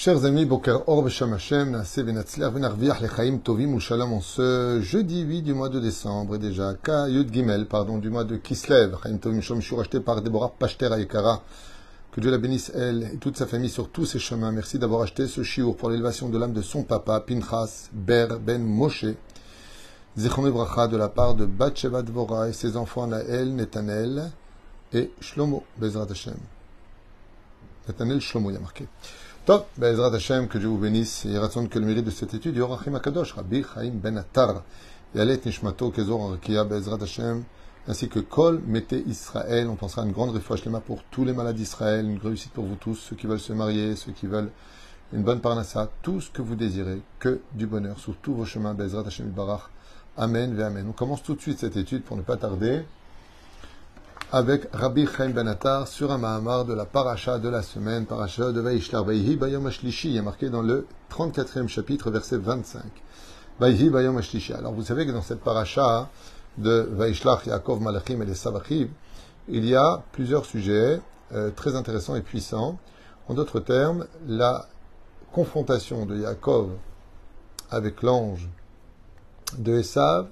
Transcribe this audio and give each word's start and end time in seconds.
Chers 0.00 0.24
amis, 0.24 0.44
Boker 0.44 0.84
Or 0.86 1.02
B'Shem 1.02 1.32
Hashem, 1.34 1.72
Naase 1.72 1.98
Venatzler 1.98 2.48
Venarviach 2.50 3.00
Lechaim 3.00 3.38
Tovim 3.38 3.74
ou 3.74 3.80
Shalom 3.80 4.12
en 4.12 4.20
ce 4.20 4.78
jeudi 4.80 5.22
8 5.22 5.42
du 5.42 5.54
mois 5.54 5.70
de 5.70 5.80
décembre 5.80 6.36
et 6.36 6.38
déjà, 6.38 6.74
Ka 6.74 7.08
Yud 7.08 7.34
Gimel, 7.34 7.66
pardon, 7.66 7.98
du 7.98 8.08
mois 8.08 8.22
de 8.22 8.36
Kislev, 8.36 8.96
Chaim 9.02 9.16
Tovim 9.16 9.40
Shalom 9.40 9.60
Shur 9.60 9.80
acheté 9.80 9.98
par 9.98 10.22
Deborah 10.22 10.52
Pachter 10.56 10.92
Ayekara. 10.92 11.42
Que 12.12 12.20
Dieu 12.20 12.30
la 12.30 12.38
bénisse, 12.38 12.70
elle 12.76 13.10
et 13.12 13.16
toute 13.16 13.36
sa 13.36 13.48
famille 13.48 13.70
sur 13.70 13.90
tous 13.90 14.06
ses 14.06 14.20
chemins. 14.20 14.52
Merci 14.52 14.78
d'avoir 14.78 15.02
acheté 15.02 15.26
ce 15.26 15.42
shiur 15.42 15.76
pour 15.76 15.90
l'élévation 15.90 16.28
de 16.28 16.38
l'âme 16.38 16.52
de 16.52 16.62
son 16.62 16.84
papa, 16.84 17.18
Pinchas 17.18 17.88
Ber 17.92 18.38
Ben 18.38 18.62
Moshe. 18.62 19.06
Zichron 20.16 20.48
Bracha 20.48 20.86
de 20.86 20.96
la 20.96 21.08
part 21.08 21.34
de 21.34 21.44
Batsheva 21.44 22.02
Dvora 22.02 22.48
et 22.48 22.52
ses 22.52 22.76
enfants 22.76 23.08
Naël, 23.08 23.52
Netanel 23.52 24.30
et 24.92 25.10
Shlomo, 25.20 25.64
Bezrat 25.76 26.06
Hashem. 26.08 26.36
Netanel 27.88 28.20
Shlomo, 28.20 28.50
il 28.50 28.54
y 28.54 28.56
a 28.58 28.60
marqué. 28.60 28.86
Top, 29.48 29.66
Bezrat 29.78 30.14
Hashem, 30.14 30.46
que 30.46 30.58
Dieu 30.58 30.68
vous 30.68 30.76
bénisse 30.76 31.24
et 31.24 31.38
raconte 31.38 31.70
que 31.70 31.78
le 31.78 31.86
mérite 31.86 32.04
de 32.04 32.10
cette 32.10 32.34
étude, 32.34 32.54
Yorachim 32.54 32.94
Akadosh, 32.94 33.32
Rabbi 33.32 33.64
Chaim 33.64 33.92
Ben 33.94 34.18
Attar, 34.18 34.62
et 35.14 35.20
Alet 35.20 35.40
Nishmato, 35.46 35.90
Kezor 35.90 36.32
Arkia, 36.32 36.64
Bezrat 36.64 37.02
Hashem, 37.02 37.44
ainsi 37.86 38.10
que 38.10 38.18
Kol 38.18 38.60
Mete 38.66 38.96
Israël. 39.06 39.68
On 39.68 39.74
pensera 39.76 40.02
à 40.02 40.04
une 40.04 40.12
grande 40.12 40.34
réfouachlema 40.34 40.80
pour 40.80 41.02
tous 41.04 41.24
les 41.24 41.32
malades 41.32 41.56
d'Israël, 41.56 42.04
une 42.04 42.18
réussite 42.18 42.52
pour 42.52 42.66
vous 42.66 42.74
tous, 42.74 42.94
ceux 42.96 43.16
qui 43.16 43.26
veulent 43.26 43.40
se 43.40 43.54
marier, 43.54 43.96
ceux 43.96 44.12
qui 44.12 44.26
veulent 44.26 44.50
une 45.14 45.22
bonne 45.22 45.40
parnassa, 45.40 45.90
tout 46.02 46.20
ce 46.20 46.28
que 46.28 46.42
vous 46.42 46.54
désirez, 46.54 47.00
que 47.18 47.40
du 47.54 47.66
bonheur 47.66 47.98
sur 47.98 48.16
tous 48.16 48.34
vos 48.34 48.44
chemins, 48.44 48.74
Bezrat 48.74 49.06
Hashem 49.06 49.30
Barach. 49.30 49.70
Amen, 50.18 50.54
ve 50.54 50.60
Amen. 50.60 50.84
On 50.90 50.92
commence 50.92 51.22
tout 51.22 51.34
de 51.34 51.40
suite 51.40 51.60
cette 51.60 51.78
étude 51.78 52.02
pour 52.02 52.18
ne 52.18 52.22
pas 52.22 52.36
tarder 52.36 52.82
avec 54.30 54.68
Rabbi 54.74 55.06
Chaim 55.06 55.30
Ben 55.30 55.48
Attar 55.48 55.88
sur 55.88 56.12
un 56.12 56.18
Mahamar 56.18 56.66
de 56.66 56.74
la 56.74 56.84
paracha 56.84 57.38
de 57.38 57.48
la 57.48 57.62
semaine, 57.62 58.04
paracha 58.04 58.52
de 58.52 58.60
Vaishlar 58.60 59.02
Vaihi 59.02 59.36
Bayom 59.36 59.66
Ashlishi, 59.66 60.18
est 60.18 60.22
marqué 60.22 60.50
dans 60.50 60.60
le 60.60 60.86
34e 61.10 61.66
chapitre, 61.66 62.10
verset 62.10 62.36
25. 62.36 62.82
Vaihi 63.58 63.88
Bayom 63.88 64.18
Ashlishi. 64.18 64.52
Alors 64.52 64.74
vous 64.74 64.82
savez 64.82 65.06
que 65.06 65.12
dans 65.12 65.22
cette 65.22 65.40
paracha 65.40 66.10
de 66.58 66.86
Vaishlach 66.92 67.46
Yaakov 67.46 67.80
Malachim 67.80 68.20
et 68.20 68.26
les 68.26 68.34
Savachim, 68.34 68.88
il 69.48 69.64
y 69.64 69.74
a 69.74 70.02
plusieurs 70.12 70.44
sujets 70.44 71.00
euh, 71.32 71.50
très 71.50 71.74
intéressants 71.74 72.14
et 72.14 72.22
puissants. 72.22 72.78
En 73.28 73.34
d'autres 73.34 73.60
termes, 73.60 74.06
la 74.26 74.66
confrontation 75.32 76.04
de 76.04 76.18
Yaakov 76.18 76.72
avec 77.70 78.02
l'ange 78.02 78.46
de 79.56 79.78
Esav, 79.78 80.26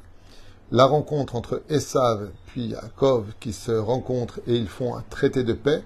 la 0.73 0.85
rencontre 0.85 1.37
entre 1.37 1.63
Esav 1.69 2.31
puis 2.47 2.69
Yaakov 2.69 3.35
qui 3.41 3.53
se 3.53 3.73
rencontrent 3.73 4.41
et 4.47 4.57
ils 4.57 4.69
font 4.69 4.97
un 4.97 5.05
traité 5.09 5.45
de 5.45 5.53
paix, 5.53 5.83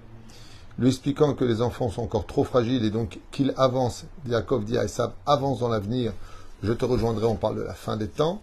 lui 0.78 0.88
expliquant 0.88 1.34
que 1.34 1.44
les 1.44 1.60
enfants 1.60 1.90
sont 1.90 2.02
encore 2.02 2.26
trop 2.26 2.44
fragiles 2.44 2.84
et 2.84 2.90
donc 2.90 3.20
qu'il 3.30 3.52
avance, 3.56 4.04
Yaakov 4.26 4.64
dit 4.64 4.78
à 4.78 4.84
Esav, 4.84 5.12
avance 5.26 5.60
dans 5.60 5.68
l'avenir, 5.68 6.12
je 6.62 6.72
te 6.72 6.84
rejoindrai, 6.84 7.26
on 7.26 7.36
parle 7.36 7.56
de 7.56 7.62
la 7.62 7.74
fin 7.74 7.96
des 7.96 8.08
temps. 8.08 8.40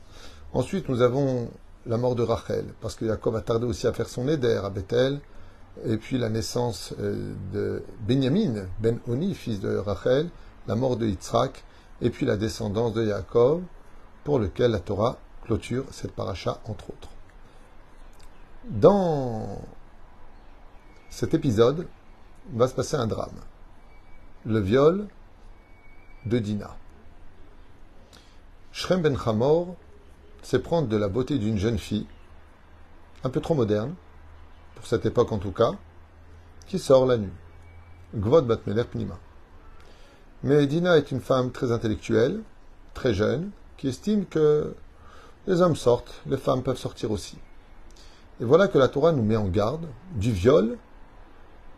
Ensuite, 0.53 0.89
nous 0.89 1.01
avons 1.01 1.49
la 1.85 1.97
mort 1.97 2.15
de 2.15 2.23
Rachel, 2.23 2.65
parce 2.81 2.95
que 2.95 3.05
Yaakov 3.05 3.35
a 3.35 3.41
tardé 3.41 3.65
aussi 3.65 3.87
à 3.87 3.93
faire 3.93 4.09
son 4.09 4.27
éder 4.27 4.59
à 4.63 4.69
Bethel, 4.69 5.19
et 5.85 5.97
puis 5.97 6.17
la 6.17 6.29
naissance 6.29 6.93
de 7.53 7.83
Benjamin, 8.07 8.65
Ben 8.79 8.99
Oni, 9.07 9.33
fils 9.33 9.59
de 9.59 9.77
Rachel, 9.77 10.29
la 10.67 10.75
mort 10.75 10.97
de 10.97 11.05
Yitzhak, 11.05 11.63
et 12.01 12.09
puis 12.09 12.25
la 12.25 12.37
descendance 12.37 12.93
de 12.93 13.05
Yaakov, 13.05 13.61
pour 14.23 14.39
lequel 14.39 14.71
la 14.71 14.79
Torah 14.79 15.17
clôture 15.47 15.85
cette 15.91 16.11
paracha, 16.11 16.59
entre 16.65 16.89
autres. 16.89 17.09
Dans 18.65 19.61
cet 21.09 21.33
épisode, 21.33 21.87
va 22.53 22.67
se 22.67 22.73
passer 22.73 22.95
un 22.95 23.07
drame. 23.07 23.39
Le 24.45 24.59
viol 24.59 25.07
de 26.25 26.39
Dina. 26.39 26.75
Shrem 28.73 29.01
ben 29.01 29.17
Hamor 29.25 29.75
c'est 30.43 30.61
prendre 30.61 30.87
de 30.87 30.97
la 30.97 31.07
beauté 31.07 31.39
d'une 31.39 31.57
jeune 31.57 31.79
fille, 31.79 32.07
un 33.23 33.29
peu 33.29 33.41
trop 33.41 33.55
moderne, 33.55 33.95
pour 34.75 34.85
cette 34.85 35.05
époque 35.05 35.31
en 35.31 35.39
tout 35.39 35.51
cas, 35.51 35.71
qui 36.67 36.77
sort 36.79 37.05
la 37.05 37.17
nuit. 37.17 37.33
Gvod 38.15 38.47
Batmeler 38.47 38.83
Pnima. 38.85 39.17
Mais 40.43 40.67
Dina 40.67 40.97
est 40.97 41.11
une 41.11 41.19
femme 41.19 41.51
très 41.51 41.71
intellectuelle, 41.71 42.41
très 42.93 43.13
jeune, 43.13 43.51
qui 43.77 43.87
estime 43.87 44.25
que 44.25 44.73
les 45.47 45.61
hommes 45.61 45.75
sortent, 45.75 46.21
les 46.27 46.37
femmes 46.37 46.61
peuvent 46.61 46.77
sortir 46.77 47.11
aussi. 47.11 47.37
Et 48.39 48.45
voilà 48.45 48.67
que 48.67 48.77
la 48.77 48.89
Torah 48.89 49.13
nous 49.13 49.23
met 49.23 49.37
en 49.37 49.47
garde 49.47 49.87
du 50.15 50.31
viol 50.31 50.77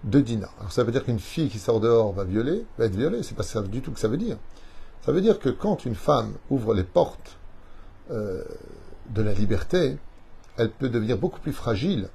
de 0.03 0.19
Dina. 0.19 0.50
Alors 0.59 0.72
ça 0.72 0.84
veut 0.84 0.91
dire 0.91 1.06
qu'une 1.06 1.19
fille 1.19 1.50
qui 1.50 1.59
sort 1.59 1.80
dehors 1.80 2.12
va 2.12 2.24
violer, 2.24 2.66
va 2.78 2.85
être 2.85 2.96
violée, 2.96 3.24
c'est 3.24 3.35
pas 3.35 3.44
ça 3.44 3.62
du 3.62 3.81
tout 3.81 3.91
que 3.91 4.00
ça 4.00 4.07
veut 4.07 4.18
dire. 4.18 4.38
Ça 5.06 5.12
veut 5.12 5.22
dire 5.22 5.40
que 5.40 5.50
quand 5.50 5.85
une 5.85 5.96
femme 5.96 6.34
ouvre 6.50 6.74
les 6.74 6.84
portes 6.84 7.38
euh, 8.12 8.44
de 9.12 9.22
la 9.22 9.34
liberté, 9.34 9.97
elle 10.57 10.72
peut 10.72 10.90
devenir 10.90 11.18
beaucoup 11.18 11.40
plus 11.40 11.53
fragile 11.53 12.09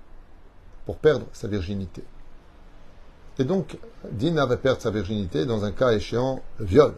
pour 0.84 0.96
perdre 0.96 1.26
sa 1.32 1.48
virginité. 1.48 2.04
Et 3.38 3.44
donc, 3.44 3.78
Dina 4.12 4.44
va 4.46 4.56
perdre 4.56 4.80
sa 4.80 4.90
virginité 4.90 5.46
dans 5.46 5.64
un 5.64 5.72
cas 5.72 5.92
échéant, 5.92 6.42
le 6.58 6.66
viol. 6.66 6.94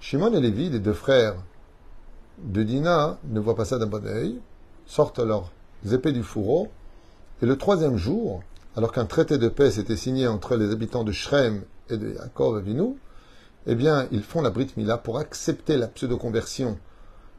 Shimon 0.00 0.34
et 0.34 0.40
Lévi, 0.40 0.68
les 0.68 0.80
deux 0.80 0.92
frères 0.92 1.36
de 2.44 2.62
Dina, 2.62 3.18
ne 3.28 3.40
voient 3.40 3.56
pas 3.56 3.64
ça 3.64 3.78
d'un 3.78 3.86
bon 3.86 4.04
oeil, 4.06 4.40
sortent 4.86 5.18
leurs 5.18 5.50
épées 5.90 6.12
du 6.12 6.22
fourreau, 6.22 6.68
et 7.42 7.46
le 7.46 7.56
troisième 7.56 7.96
jour, 7.96 8.42
alors 8.76 8.92
qu'un 8.92 9.06
traité 9.06 9.38
de 9.38 9.48
paix 9.48 9.70
s'était 9.70 9.96
signé 9.96 10.26
entre 10.26 10.56
les 10.56 10.70
habitants 10.70 11.04
de 11.04 11.12
Shrem 11.12 11.62
et 11.88 11.96
de 11.96 12.14
Yaakov 12.14 12.56
Avinu, 12.56 12.96
eh 13.66 13.74
bien, 13.74 14.06
ils 14.12 14.22
font 14.22 14.42
la 14.42 14.50
Brit 14.50 14.68
Mila 14.76 14.96
pour 14.98 15.18
accepter 15.18 15.76
la 15.76 15.86
pseudo-conversion 15.86 16.78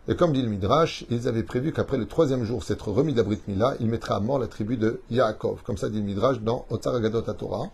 et 0.07 0.15
comme 0.15 0.33
dit 0.33 0.41
le 0.41 0.49
Midrash, 0.49 1.05
ils 1.11 1.27
avaient 1.27 1.43
prévu 1.43 1.71
qu'après 1.71 1.97
le 1.97 2.07
troisième 2.07 2.43
jour 2.43 2.63
s'être 2.63 2.89
remis 2.89 3.13
d'Abrit 3.13 3.39
Mila, 3.47 3.75
il 3.79 3.87
mettrait 3.87 4.15
à 4.15 4.19
mort 4.19 4.39
la 4.39 4.47
tribu 4.47 4.75
de 4.75 4.99
Yaakov. 5.11 5.61
Comme 5.63 5.77
ça 5.77 5.89
dit 5.89 5.99
le 5.99 6.03
Midrash 6.03 6.39
dans 6.39 6.65
Otsar 6.71 6.95
Agadot 6.95 7.21
Torah. 7.21 7.69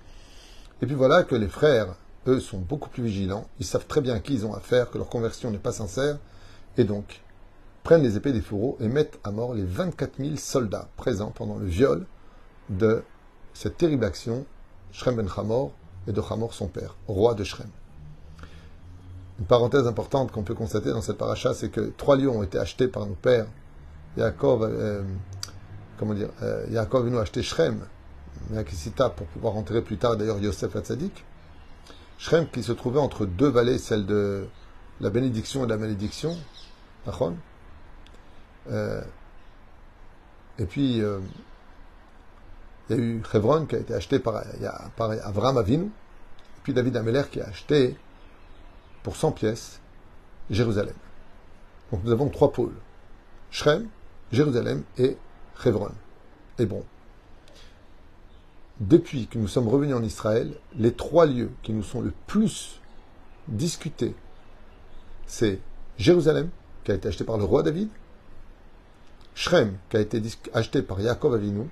Et 0.81 0.85
puis 0.85 0.95
voilà 0.95 1.23
que 1.23 1.35
les 1.35 1.47
frères, 1.47 1.95
eux, 2.27 2.41
sont 2.41 2.57
beaucoup 2.57 2.89
plus 2.89 3.03
vigilants. 3.03 3.47
Ils 3.61 3.65
savent 3.65 3.87
très 3.87 4.01
bien 4.01 4.19
qui 4.19 4.33
ils 4.33 4.45
ont 4.45 4.53
affaire, 4.53 4.91
que 4.91 4.97
leur 4.97 5.07
conversion 5.07 5.51
n'est 5.51 5.57
pas 5.57 5.71
sincère. 5.71 6.17
Et 6.77 6.83
donc, 6.83 7.21
prennent 7.83 8.03
les 8.03 8.17
épées 8.17 8.33
des 8.33 8.41
fourreaux 8.41 8.77
et 8.79 8.87
mettent 8.87 9.19
à 9.23 9.31
mort 9.31 9.53
les 9.53 9.63
24 9.63 10.17
000 10.19 10.35
soldats 10.35 10.89
présents 10.97 11.31
pendant 11.33 11.57
le 11.57 11.65
viol 11.65 12.05
de 12.69 13.03
cette 13.53 13.77
terrible 13.77 14.05
action, 14.05 14.45
Shrem 14.91 15.15
ben 15.15 15.27
Hamor 15.35 15.71
et 16.07 16.11
de 16.11 16.21
Hamor 16.21 16.53
son 16.53 16.67
père, 16.67 16.95
roi 17.07 17.33
de 17.33 17.43
Shrem. 17.43 17.69
Une 19.39 19.45
parenthèse 19.45 19.87
importante 19.87 20.31
qu'on 20.31 20.43
peut 20.43 20.53
constater 20.53 20.89
dans 20.91 21.01
cette 21.01 21.17
paracha, 21.17 21.53
c'est 21.53 21.69
que 21.69 21.93
trois 21.97 22.17
lions 22.17 22.39
ont 22.39 22.43
été 22.43 22.57
achetés 22.57 22.87
par 22.87 23.05
nos 23.05 23.15
pères. 23.15 23.47
Yaakov, 24.17 24.63
euh, 24.63 25.03
comment 25.97 26.13
dire, 26.13 26.29
euh, 26.41 26.65
Yaakov 26.69 27.07
nous 27.07 27.17
a 27.17 27.21
acheté 27.21 27.43
Shrem, 27.43 27.81
Yakisita, 28.51 29.09
pour 29.09 29.27
pouvoir 29.27 29.55
enterrer 29.55 29.81
plus 29.81 29.97
tard 29.97 30.17
d'ailleurs 30.17 30.39
Yosef 30.39 30.75
Hatzadik. 30.75 31.23
Shrem 32.17 32.47
qui 32.47 32.63
se 32.63 32.71
trouvait 32.71 32.99
entre 32.99 33.25
deux 33.25 33.49
vallées, 33.49 33.77
celle 33.77 34.05
de 34.05 34.47
la 34.99 35.09
bénédiction 35.09 35.63
et 35.63 35.67
de 35.67 35.71
la 35.71 35.77
malédiction. 35.77 36.35
Et 40.59 40.65
puis, 40.65 41.01
euh, 41.01 41.19
il 42.89 42.95
y 42.95 42.99
a 42.99 43.01
eu 43.01 43.21
Hebron 43.33 43.65
qui 43.65 43.75
a 43.75 43.79
été 43.79 43.93
acheté 43.93 44.19
par, 44.19 44.43
Avram 44.99 45.57
Avinu, 45.57 45.85
et 45.85 46.61
puis 46.63 46.73
David 46.73 46.95
Ameler 46.97 47.23
qui 47.31 47.41
a 47.41 47.47
acheté 47.47 47.95
pour 49.03 49.15
100 49.15 49.31
pièces 49.31 49.79
Jérusalem. 50.49 50.95
Donc 51.91 52.03
nous 52.03 52.11
avons 52.11 52.29
trois 52.29 52.51
pôles. 52.51 52.75
Shrem, 53.51 53.87
Jérusalem 54.31 54.83
et 54.97 55.17
Hebron. 55.65 55.91
Hébron. 56.59 56.83
Depuis 58.79 59.27
que 59.27 59.37
nous 59.37 59.47
sommes 59.47 59.67
revenus 59.67 59.95
en 59.95 60.03
Israël, 60.03 60.53
les 60.75 60.93
trois 60.93 61.25
lieux 61.25 61.51
qui 61.63 61.73
nous 61.73 61.83
sont 61.83 62.01
le 62.01 62.13
plus 62.27 62.79
discutés, 63.47 64.15
c'est 65.25 65.59
Jérusalem, 65.97 66.49
qui 66.87 66.93
a 66.93 66.95
été 66.95 67.09
acheté 67.09 67.25
par 67.25 67.37
le 67.37 67.43
roi 67.43 67.63
David, 67.63 67.89
Shrem, 69.35 69.77
qui 69.89 69.97
a 69.97 69.99
été 69.99 70.21
acheté 70.53 70.81
par 70.81 71.01
Yaakov 71.01 71.33
Avinu, 71.33 71.69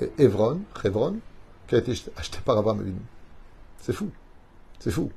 et 0.00 0.10
Hebron, 0.18 0.62
Hebron, 0.82 1.20
qui 1.68 1.76
a 1.76 1.78
été 1.78 1.92
acheté 2.16 2.38
par 2.44 2.58
Abraham 2.58 2.80
Avinu. 2.80 2.98
C'est 3.78 3.92
fou. 3.92 4.10
C'est 4.80 4.90
fou. 4.90 5.12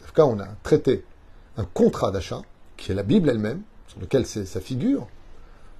En 0.00 0.06
tout 0.06 0.12
cas, 0.12 0.24
on 0.24 0.38
a 0.38 0.46
traité 0.62 1.04
un 1.56 1.64
contrat 1.64 2.12
d'achat, 2.12 2.42
qui 2.76 2.92
est 2.92 2.94
la 2.94 3.02
Bible 3.02 3.28
elle-même, 3.28 3.62
sur 3.88 3.98
lequel 3.98 4.24
c'est 4.24 4.44
sa 4.44 4.60
figure, 4.60 5.08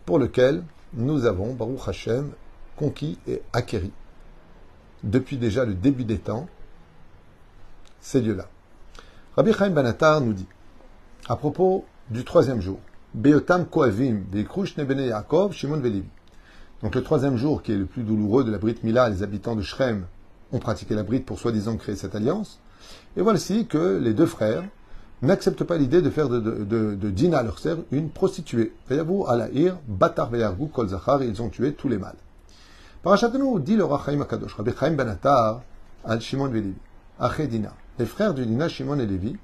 pour 0.05 0.19
lequel 0.19 0.64
nous 0.93 1.26
avons, 1.26 1.55
Baruch 1.55 1.87
Hashem, 1.87 2.32
conquis 2.75 3.20
et 3.29 3.41
acquéri, 3.53 3.93
depuis 5.05 5.37
déjà 5.37 5.64
le 5.64 5.75
début 5.75 6.05
des 6.05 6.19
temps, 6.19 6.49
ces 8.00 8.20
lieux-là. 8.20 8.49
Rabbi 9.37 9.53
Chaim 9.53 9.70
Banatar 9.70 10.20
nous 10.23 10.32
dit, 10.32 10.49
à 11.29 11.37
propos 11.37 11.85
du 12.11 12.25
troisième 12.25 12.61
jour, 12.61 12.81
Beotam 13.16 13.64
Koavim, 13.64 14.24
Nebene 14.76 15.06
Yaakov, 15.06 15.54
Shimon 15.54 15.80
Velevi. 15.80 16.04
Donc 16.82 16.94
le 16.94 17.02
troisième 17.02 17.38
jour, 17.38 17.62
qui 17.62 17.72
est 17.72 17.76
le 17.76 17.86
plus 17.86 18.02
douloureux 18.02 18.44
de 18.44 18.50
la 18.50 18.58
Brit 18.58 18.76
Mila, 18.82 19.08
les 19.08 19.22
habitants 19.22 19.56
de 19.56 19.62
Shrem 19.62 20.04
ont 20.52 20.58
pratiqué 20.58 20.94
la 20.94 21.02
Brit 21.02 21.20
pour 21.20 21.38
soi-disant 21.38 21.78
créer 21.78 21.96
cette 21.96 22.14
alliance. 22.14 22.60
Et 23.16 23.22
voici 23.22 23.66
que 23.66 23.98
les 23.98 24.12
deux 24.12 24.26
frères 24.26 24.64
n'acceptent 25.22 25.64
pas 25.64 25.78
l'idée 25.78 26.02
de 26.02 26.10
faire 26.10 26.28
de, 26.28 26.40
de, 26.40 26.94
de, 26.94 27.10
Dina, 27.10 27.42
leur 27.42 27.58
sœur, 27.58 27.78
une 27.90 28.10
prostituée. 28.10 28.74
Alaïr, 28.90 29.78
Batar 29.88 30.30
Kol 30.70 30.88
Zachar, 30.88 31.22
ils 31.22 31.40
ont 31.40 31.48
tué 31.48 31.72
tous 31.72 31.88
les 31.88 31.96
mâles. 31.96 32.19
Parachatenu 33.02 33.60
dit 33.60 33.76
le 33.76 33.84
Rachaim 33.84 34.20
Akadosh, 34.20 34.52
Rabbi 34.56 34.72
Chaim 34.78 34.92
Ben 34.92 35.08
Attar, 35.08 35.62
al 36.04 36.20
Shimon 36.20 36.48
Velevi, 36.48 36.74
Aché 37.19 37.46
Dina. 37.46 37.72
Les 37.98 38.04
frères 38.04 38.34
du 38.34 38.44
Dina, 38.44 38.69
Shimon 38.69 38.98
et 38.98 39.06
Lévi, 39.06 39.36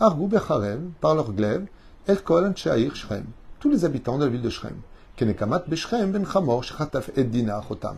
Argou 0.00 0.26
Becharev, 0.26 0.80
par 1.00 1.14
leur 1.14 1.32
glaive, 1.32 1.66
El 2.06 2.22
Kol 2.22 2.52
Shrem, 2.56 3.24
tous 3.60 3.70
les 3.70 3.84
habitants 3.84 4.18
de 4.18 4.24
la 4.24 4.30
ville 4.30 4.42
de 4.42 4.50
Shrem. 4.50 4.76
Kenekamat 5.16 5.64
Beshrem 5.68 6.12
Ben 6.12 6.26
Chamor, 6.26 6.64
Shchataf 6.64 7.10
Ed 7.16 7.30
Dina 7.30 7.62
Chotam. 7.66 7.96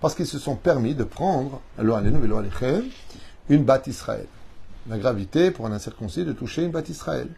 Parce 0.00 0.14
qu'ils 0.14 0.26
se 0.26 0.38
sont 0.38 0.56
permis 0.56 0.94
de 0.94 1.04
prendre, 1.04 1.60
une 3.48 3.64
batte 3.64 3.86
Israël 3.86 4.26
la 4.88 4.98
gravité 4.98 5.50
pour 5.50 5.66
un 5.66 5.72
incirconcis 5.72 6.24
de 6.24 6.32
toucher 6.32 6.64
une 6.64 6.70
bâtisse 6.70 6.96
Israël. 6.96 7.28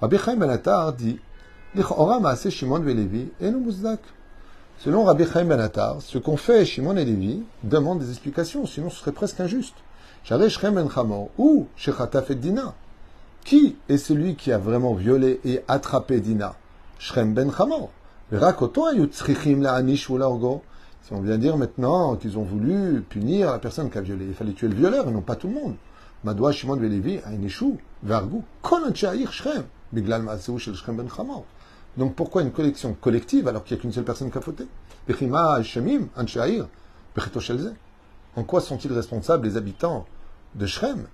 Rabbi 0.00 0.18
Chaim 0.18 0.36
Ben 0.36 0.50
Attar 0.50 0.92
dit 0.92 1.18
Selon 4.78 5.04
Rabbi 5.04 5.24
Chaim 5.32 5.44
Ben 5.44 5.60
Attar, 5.60 6.02
ce 6.02 6.18
qu'ont 6.18 6.36
fait 6.36 6.64
Shimon 6.64 6.96
et 6.96 7.04
Lévi 7.04 7.42
demande 7.62 8.00
des 8.00 8.10
explications, 8.10 8.66
sinon 8.66 8.90
ce 8.90 8.98
serait 8.98 9.12
presque 9.12 9.40
injuste. 9.40 9.76
Ben 10.28 10.88
ou 11.38 11.66
Shechataf. 11.76 12.30
Qui 13.48 13.76
est 13.88 13.96
celui 13.96 14.36
qui 14.36 14.52
a 14.52 14.58
vraiment 14.58 14.92
violé 14.92 15.40
et 15.42 15.62
attrapé 15.68 16.20
Dina 16.20 16.54
Shrem 16.98 17.32
ben 17.32 17.50
Hamor. 17.58 17.90
Si 18.30 18.34
on 21.14 21.22
vient 21.22 21.38
dire 21.38 21.56
maintenant 21.56 22.16
qu'ils 22.16 22.36
ont 22.36 22.42
voulu 22.42 23.00
punir 23.00 23.50
la 23.50 23.58
personne 23.58 23.88
qui 23.88 23.96
a 23.96 24.02
violé, 24.02 24.26
il 24.26 24.34
fallait 24.34 24.52
tuer 24.52 24.68
le 24.68 24.74
violeur 24.74 25.08
et 25.08 25.10
non 25.10 25.22
pas 25.22 25.34
tout 25.34 25.48
le 25.48 25.54
monde. 25.54 25.76
Madoua 26.24 26.52
Shimon 26.52 26.76
ben 26.76 26.82
Velevi, 26.90 27.20
Vargu, 28.02 28.42
Shrem, 29.30 29.64
Biglal 29.94 30.28
Shel 30.58 30.74
Shrem 30.74 30.96
ben 30.98 31.08
Hamor. 31.16 31.46
Donc 31.96 32.16
pourquoi 32.16 32.42
une 32.42 32.52
collection 32.52 32.92
collective 33.00 33.48
alors 33.48 33.64
qu'il 33.64 33.76
n'y 33.76 33.80
a 33.80 33.82
qu'une 33.82 33.92
seule 33.92 34.04
personne 34.04 34.30
qui 34.30 34.36
a 34.36 34.42
fauté? 34.42 34.66
En 38.36 38.44
quoi 38.44 38.60
sont-ils 38.60 38.92
responsables 38.92 39.46
les 39.46 39.56
habitants 39.56 40.04
de 40.54 40.66
Shrem? 40.66 41.06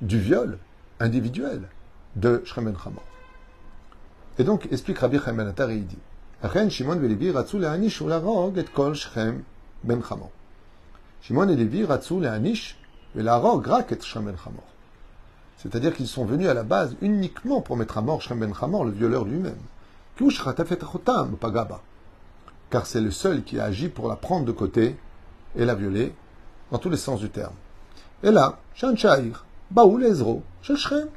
Du 0.00 0.18
viol 0.18 0.56
individuel 0.98 1.68
de 2.16 2.42
Shremen 2.44 2.76
Chamo. 2.82 3.00
Et 4.38 4.44
donc, 4.44 4.68
explique 4.70 4.98
Rabbi 4.98 5.18
Chaim 5.18 5.34
Benatar 5.34 5.70
et 5.70 5.76
il 5.76 5.86
dit 5.86 5.98
Ren 6.42 6.68
Shimon 6.68 7.02
et 7.02 7.08
Levi 7.08 7.30
ratsu 7.30 7.58
le'anish 7.58 8.00
u'larog 8.00 8.58
et 8.58 8.64
kol 8.64 8.94
Shechem 8.94 9.42
ben 9.82 10.02
Chamo. 10.06 10.30
Shimon 11.22 11.48
et 11.48 11.56
Levi 11.56 11.84
ratsu 11.84 12.20
le'anish 12.20 12.76
u'larog 13.14 13.66
rak 13.66 13.92
et 13.92 14.00
Shechem 14.00 14.24
ben 14.24 14.34
C'est-à-dire 15.56 15.94
qu'ils 15.94 16.08
sont 16.08 16.24
venus 16.24 16.48
à 16.48 16.54
la 16.54 16.64
base 16.64 16.96
uniquement 17.00 17.60
pour 17.60 17.76
mettre 17.76 17.98
à 17.98 18.02
mort 18.02 18.22
Shem 18.22 18.40
ben 18.40 18.52
Hamor, 18.60 18.84
le 18.84 18.90
violeur 18.90 19.24
lui-même. 19.24 19.54
Car 22.70 22.86
c'est 22.86 23.00
le 23.00 23.10
seul 23.10 23.42
qui 23.42 23.58
a 23.58 23.64
agi 23.64 23.88
pour 23.88 24.08
la 24.08 24.16
prendre 24.16 24.44
de 24.44 24.52
côté 24.52 24.96
et 25.56 25.64
la 25.64 25.74
violer, 25.74 26.14
dans 26.70 26.78
tous 26.78 26.90
les 26.90 26.96
sens 26.96 27.20
du 27.20 27.30
terme. 27.30 27.54
Et 28.22 28.30
là, 28.30 28.58
Shanchair, 28.74 29.44
Baoul 29.70 30.04
Ezro, 30.04 30.42
Shechem. 30.62 31.08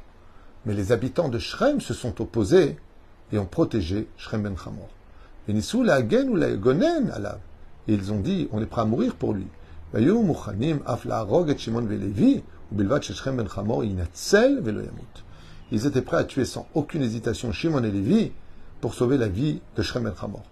Mais 0.68 0.74
les 0.74 0.92
habitants 0.92 1.30
de 1.30 1.38
Shrem 1.38 1.80
se 1.80 1.94
sont 1.94 2.20
opposés 2.20 2.76
et 3.32 3.38
ont 3.38 3.46
protégé 3.46 4.06
Shrem 4.18 4.42
ben 4.42 4.54
Hamor. 4.66 4.90
Et 5.48 5.52
ils 7.94 8.12
ont 8.12 8.20
dit, 8.20 8.48
on 8.52 8.60
est 8.60 8.66
prêt 8.66 8.82
à 8.82 8.84
mourir 8.84 9.14
pour 9.14 9.32
lui. 9.32 9.46
Ils 9.94 10.10
étaient 15.86 16.02
prêts 16.02 16.18
à 16.18 16.24
tuer 16.24 16.44
sans 16.44 16.68
aucune 16.74 17.00
hésitation 17.00 17.50
Shimon 17.50 17.82
et 17.82 17.90
Lévi 17.90 18.32
pour 18.82 18.92
sauver 18.92 19.16
la 19.16 19.28
vie 19.28 19.62
de 19.74 19.82
Shrem 19.82 20.04
ben 20.04 20.12
Chamor. 20.20 20.44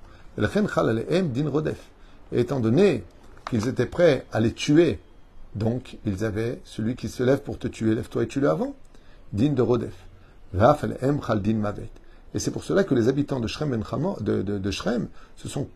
Et 2.32 2.40
étant 2.40 2.60
donné 2.60 3.04
qu'ils 3.50 3.68
étaient 3.68 3.84
prêts 3.84 4.24
à 4.32 4.40
les 4.40 4.54
tuer, 4.54 4.98
donc 5.54 5.98
ils 6.06 6.24
avaient 6.24 6.62
celui 6.64 6.96
qui 6.96 7.10
se 7.10 7.22
lève 7.22 7.42
pour 7.42 7.58
te 7.58 7.68
tuer, 7.68 7.94
lève-toi 7.94 8.22
et 8.22 8.28
tue-le 8.28 8.48
avant. 8.48 8.74
Din 9.32 9.52
de 9.52 9.62
Rodef. 9.62 10.05
Et 12.34 12.38
c'est 12.38 12.50
pour 12.50 12.64
cela 12.64 12.84
que 12.84 12.94
les 12.94 13.08
habitants 13.08 13.40
de 13.40 13.46
Shrem, 13.46 13.70
ben 13.70 13.82
de, 14.20 14.42
de, 14.42 14.58
de 14.58 14.70
Shrem 14.70 15.08
se 15.36 15.48
sont 15.48 15.68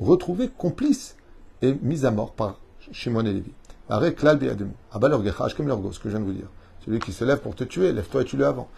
retrouvés 0.00 0.48
complices 0.48 1.16
et 1.62 1.74
mis 1.82 2.06
à 2.06 2.10
mort 2.10 2.32
par 2.32 2.60
Shimon 2.92 3.24
et 3.26 3.32
Lévi. 3.32 3.52
Leur 3.90 5.24
gechach 5.24 5.54
comme 5.54 5.68
leur 5.68 5.80
ce 5.92 5.98
que 5.98 6.08
je 6.08 6.16
viens 6.16 6.20
de 6.20 6.24
vous 6.24 6.32
dire. 6.32 6.48
Celui 6.84 6.98
qui 7.00 7.12
se 7.12 7.24
lève 7.24 7.40
pour 7.40 7.54
te 7.54 7.64
tuer, 7.64 7.92
lève-toi 7.92 8.22
et 8.22 8.24
tue-le 8.24 8.46
avant. 8.46 8.68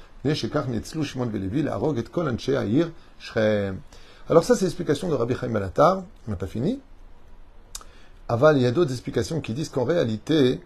Alors 4.29 4.45
ça, 4.45 4.55
c'est 4.55 4.65
l'explication 4.65 5.09
de 5.09 5.15
Rabbi 5.15 5.35
Chaim 5.35 5.49
Balatar. 5.49 6.05
On 6.27 6.31
n'a 6.31 6.37
pas 6.37 6.47
fini. 6.47 6.81
Aval, 8.29 8.57
il 8.59 8.63
y 8.63 8.67
a 8.67 8.71
d'autres 8.71 8.93
explications 8.93 9.41
qui 9.41 9.55
disent 9.55 9.71
qu'en 9.71 9.85
réalité, 9.85 10.61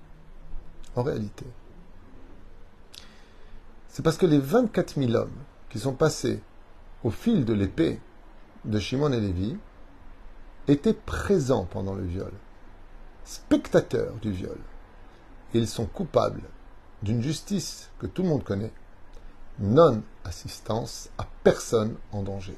en 0.97 1.03
réalité, 1.03 1.47
c'est 3.95 4.03
parce 4.03 4.17
que 4.17 4.27
les 4.27 4.41
24 4.41 5.01
000 5.01 5.13
hommes 5.13 5.31
qui 5.71 5.79
sont 5.79 5.93
passés 5.93 6.43
au 7.05 7.11
fil 7.11 7.45
de 7.45 7.53
l'épée 7.53 8.01
de 8.65 8.81
Shimon 8.81 9.13
et 9.13 9.21
Lévi 9.21 9.57
étaient 10.67 10.95
présents 10.95 11.65
pendant 11.65 11.95
le 11.95 12.03
viol 12.03 12.33
spectateurs 13.25 14.15
du 14.17 14.33
viol. 14.33 14.59
Ils 15.55 15.69
sont 15.69 15.87
coupables 15.87 16.43
d'une 17.05 17.23
justice 17.23 17.89
que 18.01 18.09
tout 18.09 18.25
le 18.25 18.31
monde 18.31 18.43
connaît, 18.43 18.73
non-assistance 19.61 21.09
à 21.17 21.29
personne 21.45 21.95
en 22.11 22.25
danger. 22.25 22.57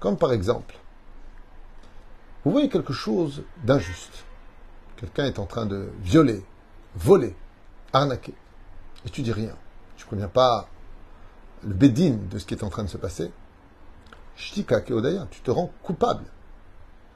Comme 0.00 0.18
par 0.18 0.34
exemple, 0.34 0.76
vous 2.44 2.50
voyez 2.50 2.68
quelque 2.68 2.92
chose 2.92 3.42
d'injuste. 3.64 4.26
Quelqu'un 4.98 5.24
est 5.24 5.38
en 5.38 5.46
train 5.46 5.64
de 5.64 5.88
violer, 6.02 6.44
voler, 6.94 7.34
arnaquer, 7.94 8.34
et 9.06 9.08
tu 9.08 9.22
dis 9.22 9.32
rien. 9.32 9.56
Tu 9.96 10.04
ne 10.04 10.06
préviens 10.08 10.28
pas 10.28 10.68
le 11.62 11.74
bédine 11.74 12.28
de 12.28 12.38
ce 12.38 12.46
qui 12.46 12.54
est 12.54 12.64
en 12.64 12.70
train 12.70 12.84
de 12.84 12.88
se 12.88 12.96
passer. 12.96 13.30
Shtika 14.36 14.80
Keodaya, 14.80 15.26
tu 15.30 15.40
te 15.40 15.50
rends 15.50 15.72
coupable 15.82 16.24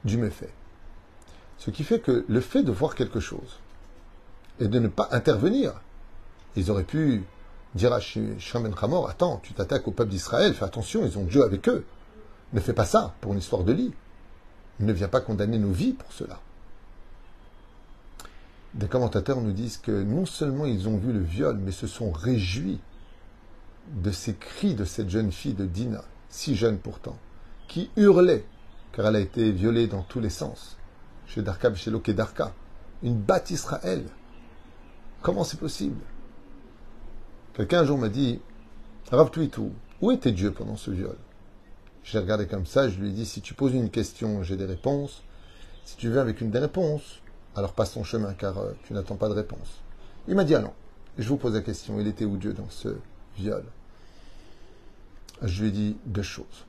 du 0.03 0.17
méfait. 0.17 0.53
Ce 1.57 1.69
qui 1.69 1.83
fait 1.83 1.99
que 1.99 2.25
le 2.27 2.41
fait 2.41 2.63
de 2.63 2.71
voir 2.71 2.95
quelque 2.95 3.19
chose 3.19 3.59
et 4.59 4.67
de 4.67 4.79
ne 4.79 4.87
pas 4.87 5.07
intervenir, 5.11 5.73
ils 6.55 6.71
auraient 6.71 6.83
pu 6.83 7.23
dire 7.75 7.93
à 7.93 7.99
Shem 7.99 8.35
Ben 8.53 8.73
Hamor, 8.81 9.09
attends, 9.09 9.39
tu 9.43 9.53
t'attaques 9.53 9.87
au 9.87 9.91
peuple 9.91 10.09
d'Israël, 10.09 10.53
fais 10.53 10.65
attention, 10.65 11.05
ils 11.05 11.17
ont 11.17 11.23
Dieu 11.23 11.43
avec 11.43 11.69
eux. 11.69 11.85
Ne 12.53 12.59
fais 12.59 12.73
pas 12.73 12.85
ça 12.85 13.13
pour 13.21 13.33
une 13.33 13.39
histoire 13.39 13.63
de 13.63 13.71
lit. 13.71 13.93
Ne 14.79 14.91
viens 14.91 15.07
pas 15.07 15.21
condamner 15.21 15.57
nos 15.57 15.71
vies 15.71 15.93
pour 15.93 16.11
cela. 16.11 16.39
Des 18.73 18.87
commentateurs 18.87 19.41
nous 19.41 19.51
disent 19.51 19.77
que 19.77 20.03
non 20.03 20.25
seulement 20.25 20.65
ils 20.65 20.87
ont 20.87 20.97
vu 20.97 21.11
le 21.11 21.21
viol, 21.21 21.57
mais 21.57 21.71
se 21.71 21.87
sont 21.87 22.11
réjouis 22.11 22.79
de 24.01 24.11
ces 24.11 24.35
cris 24.35 24.75
de 24.75 24.85
cette 24.85 25.09
jeune 25.09 25.31
fille 25.31 25.53
de 25.53 25.65
Dina, 25.65 26.03
si 26.29 26.55
jeune 26.55 26.77
pourtant, 26.77 27.17
qui 27.67 27.89
hurlait, 27.97 28.45
car 28.93 29.07
elle 29.07 29.17
a 29.17 29.19
été 29.19 29.51
violée 29.51 29.87
dans 29.87 30.03
tous 30.03 30.21
les 30.21 30.29
sens 30.29 30.77
chez 31.27 31.41
Darka, 31.41 31.73
chez 31.75 31.91
Darka. 32.13 32.53
Une 33.03 33.19
batte 33.19 33.51
Israël. 33.51 34.05
Comment 35.21 35.43
c'est 35.43 35.59
possible? 35.59 36.01
Quelqu'un 37.53 37.81
un 37.81 37.85
jour 37.85 37.97
m'a 37.97 38.09
dit 38.09 38.41
Rav 39.11 39.31
où 40.01 40.11
était 40.11 40.31
Dieu 40.31 40.51
pendant 40.51 40.75
ce 40.75 40.91
viol? 40.91 41.15
J'ai 42.03 42.19
regardé 42.19 42.47
comme 42.47 42.65
ça, 42.65 42.89
je 42.89 42.99
lui 42.99 43.09
ai 43.09 43.11
dit 43.11 43.25
si 43.25 43.41
tu 43.41 43.53
poses 43.53 43.73
une 43.73 43.89
question, 43.89 44.43
j'ai 44.43 44.55
des 44.55 44.65
réponses. 44.65 45.23
Si 45.85 45.95
tu 45.97 46.11
viens 46.11 46.21
avec 46.21 46.41
une 46.41 46.51
des 46.51 46.59
réponses, 46.59 47.21
alors 47.55 47.73
passe 47.73 47.93
ton 47.93 48.03
chemin 48.03 48.33
car 48.33 48.57
euh, 48.57 48.71
tu 48.85 48.93
n'attends 48.93 49.15
pas 49.15 49.29
de 49.29 49.33
réponse. 49.33 49.81
Il 50.27 50.35
m'a 50.35 50.43
dit 50.43 50.55
ah 50.55 50.59
non. 50.59 50.73
je 51.17 51.27
vous 51.27 51.37
pose 51.37 51.53
la 51.53 51.61
question 51.61 51.99
il 51.99 52.07
était 52.07 52.25
où 52.25 52.37
Dieu 52.37 52.53
dans 52.53 52.69
ce 52.69 52.95
viol? 53.37 53.63
Je 55.41 55.61
lui 55.61 55.69
ai 55.69 55.71
dit 55.71 55.97
deux 56.05 56.21
choses. 56.21 56.65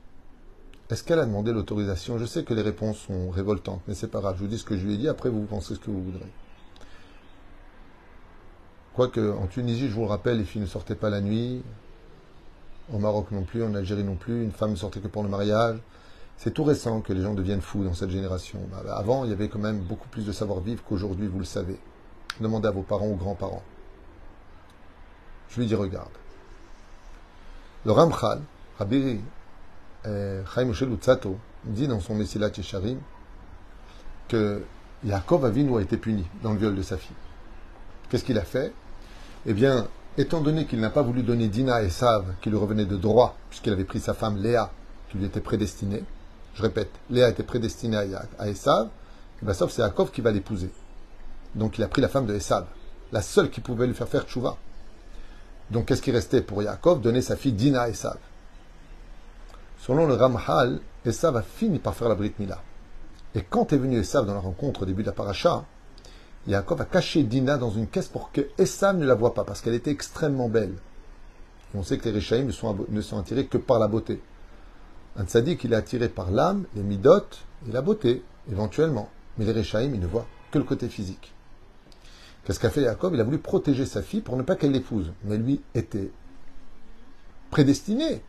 Est-ce 0.89 1.03
qu'elle 1.03 1.19
a 1.19 1.25
demandé 1.25 1.53
l'autorisation? 1.53 2.17
Je 2.17 2.25
sais 2.25 2.43
que 2.43 2.53
les 2.53 2.61
réponses 2.61 2.97
sont 2.97 3.29
révoltantes, 3.29 3.81
mais 3.87 3.93
c'est 3.93 4.07
pas 4.07 4.19
grave. 4.19 4.35
Je 4.37 4.43
vous 4.43 4.47
dis 4.47 4.57
ce 4.57 4.65
que 4.65 4.77
je 4.77 4.85
lui 4.85 4.95
ai 4.95 4.97
dit, 4.97 5.07
après 5.07 5.29
vous 5.29 5.43
pensez 5.43 5.75
ce 5.75 5.79
que 5.79 5.89
vous 5.89 6.03
voudrez. 6.03 6.27
Quoique, 8.93 9.31
en 9.31 9.47
Tunisie, 9.47 9.87
je 9.87 9.93
vous 9.93 10.01
le 10.01 10.07
rappelle, 10.07 10.37
les 10.37 10.43
filles 10.43 10.61
ne 10.61 10.67
sortaient 10.67 10.95
pas 10.95 11.09
la 11.09 11.21
nuit. 11.21 11.63
Au 12.93 12.99
Maroc 12.99 13.31
non 13.31 13.43
plus, 13.43 13.63
en 13.63 13.73
Algérie 13.73 14.03
non 14.03 14.15
plus. 14.15 14.43
Une 14.43 14.51
femme 14.51 14.71
ne 14.71 14.75
sortait 14.75 14.99
que 14.99 15.07
pour 15.07 15.23
le 15.23 15.29
mariage. 15.29 15.79
C'est 16.37 16.51
tout 16.51 16.63
récent 16.63 17.01
que 17.01 17.13
les 17.13 17.21
gens 17.21 17.33
deviennent 17.33 17.61
fous 17.61 17.83
dans 17.83 17.93
cette 17.93 18.09
génération. 18.09 18.59
Bah, 18.71 18.81
bah, 18.83 18.95
avant, 18.97 19.23
il 19.23 19.29
y 19.29 19.33
avait 19.33 19.47
quand 19.47 19.59
même 19.59 19.79
beaucoup 19.79 20.09
plus 20.09 20.25
de 20.25 20.31
savoir-vivre 20.31 20.83
qu'aujourd'hui, 20.83 21.27
vous 21.27 21.39
le 21.39 21.45
savez. 21.45 21.79
Demandez 22.39 22.67
à 22.67 22.71
vos 22.71 22.81
parents 22.81 23.07
ou 23.07 23.15
grands-parents. 23.15 23.63
Je 25.49 25.59
lui 25.59 25.67
dis, 25.67 25.75
regarde. 25.75 26.09
Le 27.85 27.91
Ramchal, 27.91 28.41
Rabbi 28.79 29.19
euh, 30.05 30.43
Chaim 30.53 30.65
Moshe 30.65 30.83
dit 31.65 31.87
dans 31.87 31.99
son 31.99 32.15
Messilat 32.15 32.49
Yesharim 32.57 32.99
que 34.27 34.63
Yaakov 35.05 35.45
Avinu 35.45 35.77
a 35.77 35.81
été 35.81 35.97
puni 35.97 36.25
dans 36.41 36.53
le 36.53 36.59
viol 36.59 36.75
de 36.75 36.81
sa 36.81 36.97
fille. 36.97 37.15
Qu'est-ce 38.09 38.23
qu'il 38.23 38.37
a 38.37 38.43
fait? 38.43 38.73
Eh 39.45 39.53
bien, 39.53 39.87
étant 40.17 40.41
donné 40.41 40.65
qu'il 40.65 40.79
n'a 40.79 40.89
pas 40.89 41.01
voulu 41.01 41.23
donner 41.23 41.47
Dina 41.47 41.75
à 41.75 41.83
Esav, 41.83 42.35
qui 42.41 42.49
lui 42.49 42.57
revenait 42.57 42.85
de 42.85 42.97
droit, 42.97 43.35
puisqu'il 43.49 43.73
avait 43.73 43.83
pris 43.83 43.99
sa 43.99 44.13
femme 44.13 44.37
Léa, 44.37 44.71
qui 45.09 45.17
lui 45.17 45.25
était 45.25 45.41
prédestinée, 45.41 46.03
je 46.55 46.61
répète, 46.61 46.91
Léa 47.09 47.29
était 47.29 47.43
prédestinée 47.43 47.97
à 48.37 48.49
Esav, 48.49 48.89
et 49.41 49.45
bien 49.45 49.53
sauf 49.53 49.71
c'est 49.71 49.81
Yaakov 49.81 50.11
qui 50.11 50.21
va 50.21 50.31
l'épouser. 50.31 50.71
Donc 51.55 51.77
il 51.77 51.83
a 51.83 51.87
pris 51.87 52.01
la 52.01 52.09
femme 52.09 52.25
de 52.25 52.35
Esav, 52.35 52.65
la 53.11 53.21
seule 53.21 53.49
qui 53.49 53.61
pouvait 53.61 53.87
lui 53.87 53.93
faire 53.93 54.07
faire 54.07 54.23
tchouva. 54.23 54.57
Donc 55.71 55.85
qu'est-ce 55.85 56.01
qui 56.01 56.11
restait 56.11 56.41
pour 56.41 56.61
Yaakov? 56.61 57.01
Donner 57.01 57.21
sa 57.21 57.35
fille 57.35 57.53
Dina 57.53 57.83
à 57.83 57.89
Esav. 57.89 58.17
Selon 59.79 60.07
le 60.07 60.13
Ramhal, 60.13 60.79
Esav 61.05 61.35
a 61.35 61.41
fini 61.41 61.79
par 61.79 61.95
faire 61.95 62.09
la 62.09 62.15
Brit 62.15 62.33
Mila. 62.39 62.61
Et 63.35 63.43
quand 63.43 63.73
est 63.73 63.77
venu 63.77 63.97
Esav 63.97 64.25
dans 64.25 64.33
la 64.33 64.39
rencontre 64.39 64.83
au 64.83 64.85
début 64.85 65.01
de 65.01 65.07
la 65.07 65.13
paracha, 65.13 65.65
Yaakov 66.47 66.81
a 66.81 66.85
caché 66.85 67.23
Dina 67.23 67.57
dans 67.57 67.71
une 67.71 67.87
caisse 67.87 68.07
pour 68.07 68.31
que 68.31 68.47
Esav 68.57 68.97
ne 68.97 69.05
la 69.05 69.15
voie 69.15 69.33
pas, 69.33 69.43
parce 69.43 69.61
qu'elle 69.61 69.73
était 69.73 69.91
extrêmement 69.91 70.49
belle. 70.49 70.75
On 71.73 71.81
sait 71.81 71.97
que 71.97 72.05
les 72.05 72.11
Réchaïm 72.11 72.51
ne 72.89 73.01
sont 73.01 73.19
attirés 73.19 73.47
que 73.47 73.57
par 73.57 73.79
la 73.79 73.87
beauté. 73.87 74.21
Un 75.15 75.25
tzaddik, 75.25 75.63
il 75.63 75.73
est 75.73 75.75
attiré 75.75 76.09
par 76.09 76.31
l'âme, 76.31 76.65
les 76.75 76.81
midot 76.81 77.27
et 77.67 77.71
la 77.71 77.81
beauté, 77.81 78.23
éventuellement. 78.51 79.09
Mais 79.37 79.45
les 79.45 79.51
Réchaïm, 79.51 79.95
ne 79.95 80.07
voient 80.07 80.27
que 80.51 80.57
le 80.57 80.63
côté 80.63 80.89
physique. 80.89 81.33
Qu'est-ce 82.43 82.59
qu'a 82.59 82.69
fait 82.69 82.81
Yaakov 82.81 83.13
Il 83.13 83.21
a 83.21 83.23
voulu 83.23 83.37
protéger 83.37 83.85
sa 83.85 84.01
fille 84.01 84.21
pour 84.21 84.35
ne 84.37 84.43
pas 84.43 84.55
qu'elle 84.55 84.71
l'épouse. 84.71 85.13
Mais 85.23 85.37
lui 85.37 85.61
était 85.75 86.11
prédestiné. 87.51 88.21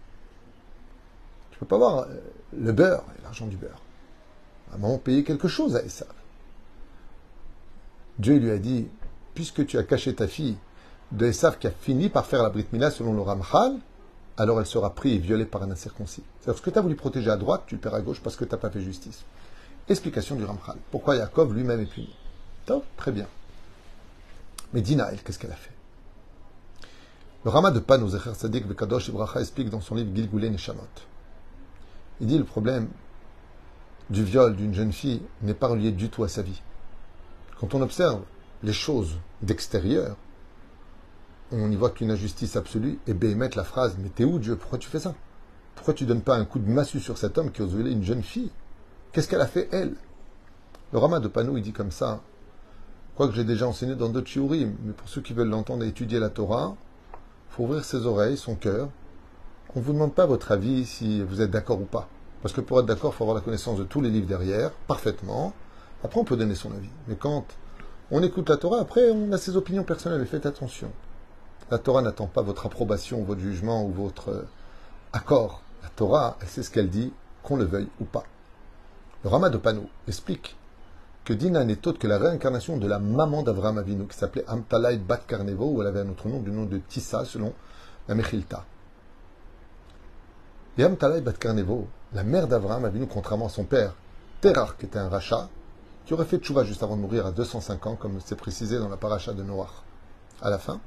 Tu 1.51 1.57
ne 1.57 1.59
peux 1.61 1.67
pas 1.67 1.79
voir 1.79 1.99
euh, 2.01 2.21
le 2.57 2.73
beurre 2.73 3.05
et 3.19 3.23
l'argent 3.23 3.47
du 3.47 3.57
beurre. 3.57 3.83
À 4.71 4.77
un 4.77 4.79
moment, 4.79 4.99
payer 4.99 5.25
quelque 5.25 5.49
chose 5.49 5.77
à 5.77 5.83
Esav. 5.83 6.13
Dieu 8.19 8.37
lui 8.37 8.51
a 8.51 8.59
dit, 8.59 8.89
puisque 9.35 9.67
tu 9.67 9.79
as 9.79 9.83
caché 9.83 10.15
ta 10.15 10.29
fille 10.29 10.57
de 11.13 11.27
Esav 11.27 11.59
qui 11.59 11.67
a 11.67 11.71
fini 11.71 12.09
par 12.09 12.27
faire 12.27 12.43
la 12.43 12.51
Brit 12.51 12.67
Mila 12.73 12.91
selon 12.91 13.15
le 13.15 13.23
Ramchal, 13.23 13.79
alors 14.37 14.61
elle 14.61 14.67
sera 14.67 14.95
prise 14.95 15.15
et 15.15 15.19
violée 15.19 15.47
par 15.47 15.63
un 15.63 15.71
incirconcis. 15.71 16.23
C'est-à-dire 16.41 16.59
ce 16.59 16.63
que 16.63 16.71
tu 16.71 16.79
as 16.79 16.83
voulu 16.83 16.97
protéger 16.97 17.31
à 17.31 17.37
droite, 17.37 17.65
tu 17.67 17.77
le 17.77 17.81
perds 17.81 17.95
à 17.95 18.01
gauche 18.01 18.21
parce 18.21 18.37
que 18.37 18.45
tu 18.45 18.51
n'as 18.51 18.59
pas 18.59 18.71
fait 18.71 18.81
justice. 18.81 19.25
Explication 19.89 20.37
du 20.37 20.45
Ramchal. 20.45 20.77
Pourquoi 20.91 21.17
Yaakov 21.17 21.55
lui-même 21.55 21.81
est 21.81 21.87
puni 21.87 22.15
Top, 22.67 22.85
très 22.97 23.13
bien. 23.13 23.27
Mais 24.73 24.81
Dina, 24.81 25.11
qu'est-ce 25.17 25.39
qu'elle 25.39 25.53
a 25.53 25.57
fait? 25.57 25.71
Le 27.45 27.51
Rama 27.51 27.71
de 27.71 27.79
Pan, 27.79 28.07
Zecher 28.09 28.35
Sadik 28.35 28.67
Vekadosh 28.67 29.09
Ibracha 29.09 29.41
explique 29.41 29.69
dans 29.69 29.83
son 29.83 29.95
livre 29.95 30.15
Gilgulé 30.15 30.49
Neshamot. 30.49 30.81
Il 32.21 32.27
dit 32.27 32.39
le 32.39 32.45
problème 32.45 32.89
du 34.09 34.25
viol 34.25 34.57
d'une 34.57 34.75
jeune 34.75 34.93
fille 34.93 35.23
n'est 35.43 35.55
pas 35.55 35.69
relié 35.69 35.93
du 35.93 36.09
tout 36.09 36.25
à 36.25 36.29
sa 36.29 36.43
vie. 36.43 36.63
Quand 37.61 37.75
on 37.75 37.83
observe 37.83 38.23
les 38.63 38.73
choses 38.73 39.19
d'extérieur, 39.43 40.17
on 41.53 41.71
y 41.71 41.77
voit 41.77 41.91
qu'une 41.91 42.11
injustice 42.11 42.57
absolue 42.57 42.99
et 43.07 43.15
béhémette 43.15 43.55
la 43.55 43.65
phrase 43.65 43.97
Mais 43.99 44.09
t'es 44.09 44.25
où 44.25 44.39
Dieu? 44.39 44.57
Pourquoi 44.57 44.79
tu 44.79 44.89
fais 44.89 45.01
ça? 45.01 45.15
Pourquoi 45.75 45.95
tu 45.95 46.07
donnes 46.07 46.23
pas 46.23 46.37
un 46.37 46.45
coup 46.45 46.59
de 46.59 46.71
massue 46.71 47.01
sur 47.01 47.19
cet 47.19 47.39
homme 47.39 47.51
qui 47.51 47.63
ose 47.63 47.75
violer 47.75 47.93
une 47.93 48.05
jeune 48.05 48.23
fille? 48.23 48.51
Qu'est-ce 49.13 49.29
qu'elle 49.29 49.41
a 49.41 49.47
fait, 49.47 49.69
elle? 49.73 49.95
Le 50.93 50.99
Rama 50.99 51.21
de 51.21 51.29
Panou, 51.29 51.57
il 51.57 51.63
dit 51.63 51.73
comme 51.73 51.91
ça 51.91 52.23
Quoi 53.17 53.29
que 53.29 53.35
j'ai 53.35 53.45
déjà 53.45 53.69
enseigné 53.69 53.95
dans 53.95 54.09
d'autres 54.09 54.29
shiurim, 54.29 54.75
mais 54.85 54.93
pour 54.93 55.09
ceux 55.09 55.21
qui 55.21 55.35
veulent 55.35 55.49
l'entendre 55.49 55.85
et 55.85 55.89
étudier 55.89 56.19
la 56.19 56.31
Torah, 56.31 56.75
faut 57.51 57.65
ouvrir 57.65 57.85
ses 57.85 58.07
oreilles, 58.07 58.37
son 58.37 58.57
cœur. 58.57 58.89
On 59.77 59.81
ne 59.81 59.85
vous 59.85 59.93
demande 59.93 60.15
pas 60.15 60.27
votre 60.27 60.51
avis 60.51 60.85
si 60.85 61.23
vous 61.23 61.41
êtes 61.41 61.51
d'accord 61.51 61.81
ou 61.81 61.85
pas. 61.85 62.09
Parce 62.43 62.53
que 62.53 62.61
pour 62.61 62.81
être 62.81 62.87
d'accord, 62.87 63.13
il 63.13 63.17
faut 63.17 63.25
avoir 63.25 63.37
la 63.37 63.41
connaissance 63.41 63.79
de 63.79 63.85
tous 63.85 64.01
les 64.01 64.11
livres 64.11 64.27
derrière, 64.27 64.71
parfaitement. 64.89 65.53
Après, 66.03 66.21
on 66.21 66.25
peut 66.25 66.37
donner 66.37 66.55
son 66.55 66.73
avis. 66.73 66.91
Mais 67.09 67.15
quand 67.15 67.47
on 68.11 68.23
écoute 68.23 68.49
la 68.49 68.57
Torah, 68.57 68.81
après, 68.81 69.11
on 69.11 69.33
a 69.33 69.39
ses 69.39 69.57
opinions 69.57 69.85
personnelles. 69.85 70.21
Et 70.23 70.27
faites 70.27 70.47
attention. 70.47 70.91
La 71.71 71.79
Torah 71.79 72.03
n'attend 72.03 72.27
pas 72.27 72.43
votre 72.43 72.67
approbation, 72.67 73.23
votre 73.25 73.41
jugement 73.41 73.85
ou 73.85 73.91
votre 73.91 74.31
euh, 74.31 74.49
accord. 75.13 75.63
La 75.83 75.89
Torah, 75.89 76.37
elle 76.41 76.49
sait 76.49 76.63
ce 76.63 76.71
qu'elle 76.71 76.91
dit, 76.91 77.13
qu'on 77.43 77.57
le 77.57 77.65
veuille 77.65 77.89
ou 78.01 78.05
pas. 78.05 78.25
Le 79.23 79.31
Rama 79.31 79.49
de 79.49 79.57
Panou 79.57 79.89
explique 80.07 80.57
que 81.25 81.33
Dina 81.33 81.65
n'est 81.65 81.87
autre 81.89 81.99
que 81.99 82.07
la 82.07 82.19
réincarnation 82.19 82.77
de 82.77 82.87
la 82.87 82.99
maman 82.99 83.43
d'Avraham 83.43 83.79
Avinu, 83.79 84.07
qui 84.07 84.17
s'appelait 84.17 84.45
Amtalai 84.47 84.99
Bat 84.99 85.23
Karnevo, 85.27 85.71
où 85.71 85.81
elle 85.81 85.89
avait 85.89 86.01
un 86.01 86.11
autre 86.11 86.29
nom, 86.29 86.41
du 86.41 86.51
nom 86.51 86.67
de 86.67 86.77
Tissa, 86.77 87.25
selon 87.25 87.55
la 88.09 88.15
Mechilta. 88.15 88.67
Et 90.77 90.85
Amtalai 90.85 91.23
Bat 91.23 91.33
Karnevo, 91.33 91.89
la 92.13 92.25
mère 92.25 92.47
d'Avraham 92.47 92.85
Avinu, 92.85 93.07
contrairement 93.07 93.47
à 93.47 93.51
son 93.51 93.65
père, 93.65 93.95
Terar, 94.43 94.77
qui 94.77 94.85
était 94.85 94.99
un 94.99 95.09
rachat, 95.09 95.49
qui 96.05 96.13
aurait 96.13 96.27
fait 96.27 96.37
tchouva 96.37 96.65
juste 96.65 96.83
avant 96.83 96.97
de 96.97 97.01
mourir 97.01 97.25
à 97.25 97.33
205 97.33 97.87
ans, 97.87 97.97
comme 97.97 98.19
c'est 98.23 98.37
précisé 98.37 98.79
dans 98.79 98.91
la 98.91 98.99
paracha 98.99 99.33
de 99.33 99.43
Noach, 99.43 99.71
à 100.43 100.51
la 100.51 100.59
fin, 100.59 100.81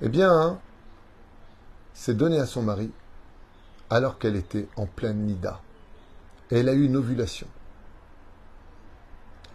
eh 0.00 0.08
bien, 0.08 0.58
s'est 1.92 2.14
donné 2.14 2.38
à 2.38 2.46
son 2.46 2.62
mari 2.62 2.90
alors 3.90 4.18
qu'elle 4.18 4.36
était 4.36 4.68
en 4.76 4.86
pleine 4.86 5.24
nida. 5.24 5.60
Et 6.50 6.58
elle 6.58 6.68
a 6.68 6.72
eu 6.72 6.84
une 6.84 6.96
ovulation. 6.96 7.46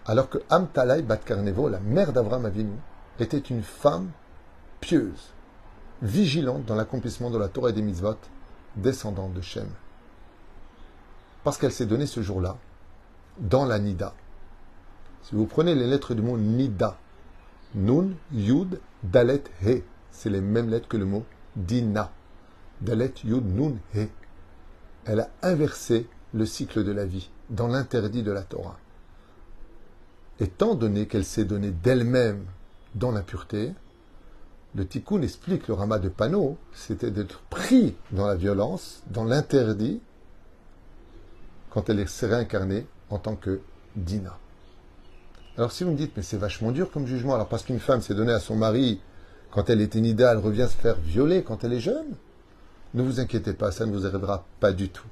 Alors 0.06 0.30
que 0.30 0.40
Amtalai 0.50 1.02
Bat 1.02 1.18
Karnevo, 1.18 1.70
la 1.70 1.80
mère 1.80 2.12
d'Avraham 2.12 2.46
Avinu, 2.46 2.76
était 3.20 3.38
une 3.38 3.64
femme 3.64 4.12
pieuse, 4.82 5.32
vigilante 6.02 6.66
dans 6.66 6.76
l'accomplissement 6.76 7.30
de 7.30 7.38
la 7.38 7.48
Torah 7.48 7.70
et 7.70 7.74
des 7.74 7.82
mitzvot, 7.82 8.18
descendante 8.76 9.34
de 9.34 9.42
Shem. 9.42 9.70
Parce 11.44 11.58
qu'elle 11.58 11.72
s'est 11.72 11.86
donnée 11.86 12.06
ce 12.06 12.22
jour-là 12.22 12.58
dans 13.38 13.66
la 13.66 13.80
Nida. 13.80 14.14
Si 15.24 15.36
vous 15.36 15.46
prenez 15.46 15.74
les 15.76 15.88
lettres 15.88 16.14
du 16.14 16.22
mot 16.22 16.38
Nida, 16.38 16.98
Nun, 17.76 18.12
Yud, 18.32 18.80
Dalet, 19.04 19.44
He, 19.66 19.84
c'est 20.14 20.30
les 20.30 20.40
mêmes 20.40 20.70
lettres 20.70 20.88
que 20.88 20.96
le 20.96 21.06
mot 21.06 21.26
Dina. 21.58 22.14
Dalet, 22.80 23.14
Yud, 23.26 23.46
Nun, 23.46 23.76
He. 23.94 24.08
Elle 25.06 25.20
a 25.20 25.30
inversé 25.42 26.08
le 26.34 26.46
cycle 26.46 26.86
de 26.86 26.94
la 26.94 27.06
vie 27.06 27.30
dans 27.50 27.68
l'interdit 27.68 28.24
de 28.24 28.32
la 28.32 28.44
Torah 28.44 28.80
étant 30.40 30.76
donné 30.76 31.08
qu'elle 31.08 31.26
s'est 31.26 31.46
donnée 31.46 31.72
d'elle-même 31.72 32.46
dans 32.96 33.12
l'impureté, 33.12 33.74
le 34.76 34.88
tikkun 34.88 35.22
explique 35.22 35.68
le 35.68 35.74
ramas 35.76 36.00
de 36.00 36.10
Pano, 36.10 36.58
c'était 36.74 37.12
d'être 37.12 37.42
pris 37.50 37.96
dans 38.12 38.26
la 38.26 38.36
violence, 38.36 39.04
dans 39.08 39.24
l'interdit, 39.24 40.02
quand 41.70 41.90
elle 41.90 42.08
s'est 42.08 42.28
réincarnée 42.28 42.86
en 43.10 43.20
tant 43.20 43.36
que 43.36 43.62
Dina. 43.96 44.38
Alors 45.58 45.72
si 45.72 45.84
vous 45.84 45.92
me 45.92 45.98
dites, 45.98 46.14
mais 46.18 46.24
c'est 46.24 46.38
vachement 46.38 46.72
dur 46.72 46.92
comme 46.92 47.06
jugement, 47.06 47.36
alors 47.36 47.48
parce 47.48 47.64
qu'une 47.64 47.80
femme 47.80 48.02
s'est 48.02 48.16
donnée 48.16 48.34
à 48.34 48.40
son 48.40 48.56
mari 48.56 49.00
quand 49.54 49.70
elle 49.70 49.82
était 49.82 50.02
nida, 50.02 50.32
elle 50.32 50.40
revient 50.40 50.68
se 50.68 50.76
faire 50.76 50.96
violer 50.96 51.44
quand 51.44 51.64
elle 51.64 51.74
est 51.74 51.80
jeune, 51.80 52.16
ne 52.96 53.04
vous 53.04 53.20
inquiétez 53.20 53.54
pas, 53.54 53.72
ça 53.72 53.86
ne 53.86 53.92
vous 53.92 54.08
arrivera 54.08 54.46
pas 54.60 54.74
du 54.74 54.90
tout. 54.90 55.06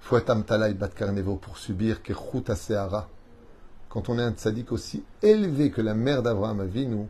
Fouettam 0.00 0.44
talai 0.44 0.74
bat 0.74 0.88
carnevo 0.88 1.36
pour 1.36 1.56
subir 1.56 2.02
kechuta 2.02 2.54
seara 2.54 3.08
quand 3.88 4.10
on 4.10 4.18
est 4.18 4.22
un 4.22 4.32
tzaddik 4.32 4.72
aussi 4.72 5.02
élevé 5.22 5.70
que 5.70 5.80
la 5.80 5.94
mère 5.94 6.22
d'Abraham 6.22 6.60
Avinu, 6.60 7.06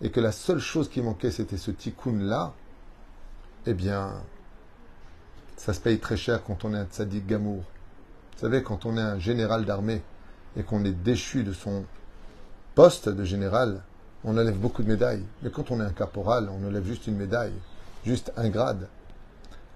et 0.00 0.10
que 0.10 0.18
la 0.18 0.32
seule 0.32 0.60
chose 0.60 0.88
qui 0.88 1.02
manquait 1.02 1.30
c'était 1.30 1.58
ce 1.58 1.70
tikkun-là, 1.70 2.54
eh 3.66 3.74
bien, 3.74 4.14
ça 5.58 5.74
se 5.74 5.80
paye 5.80 5.98
très 5.98 6.16
cher 6.16 6.42
quand 6.42 6.64
on 6.64 6.72
est 6.72 6.78
un 6.78 6.86
tzaddik 6.86 7.26
gamour. 7.26 7.64
Vous 8.32 8.40
savez, 8.40 8.62
quand 8.62 8.86
on 8.86 8.96
est 8.96 9.02
un 9.02 9.18
général 9.18 9.66
d'armée 9.66 10.02
et 10.56 10.62
qu'on 10.62 10.86
est 10.86 10.92
déchu 10.92 11.44
de 11.44 11.52
son 11.52 11.84
poste 12.74 13.10
de 13.10 13.24
général, 13.24 13.82
on 14.26 14.36
enlève 14.36 14.58
beaucoup 14.58 14.82
de 14.82 14.88
médailles. 14.88 15.24
Mais 15.42 15.50
quand 15.50 15.70
on 15.70 15.80
est 15.80 15.84
un 15.84 15.92
caporal, 15.92 16.50
on 16.50 16.66
enlève 16.66 16.84
juste 16.84 17.06
une 17.06 17.16
médaille, 17.16 17.54
juste 18.04 18.32
un 18.36 18.50
grade. 18.50 18.88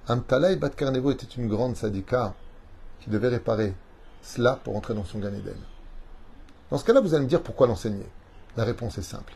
Amtalai 0.09 0.57
Bat 0.57 0.71
Karnevo 0.71 1.13
était 1.13 1.27
une 1.27 1.49
grande 1.49 1.77
sadika 1.77 2.35
qui 3.01 3.09
devait 3.09 3.29
réparer 3.29 3.75
cela 4.23 4.59
pour 4.63 4.77
entrer 4.77 4.95
dans 4.95 5.05
son 5.05 5.19
Gan 5.19 5.31
dans 6.71 6.79
ce 6.79 6.85
cas-là, 6.85 7.01
vous 7.01 7.15
allez 7.15 7.25
me 7.25 7.29
dire 7.29 7.43
pourquoi 7.43 7.67
l'enseigner. 7.67 8.07
La 8.57 8.63
réponse 8.63 8.97
est 8.97 9.03
simple. 9.03 9.35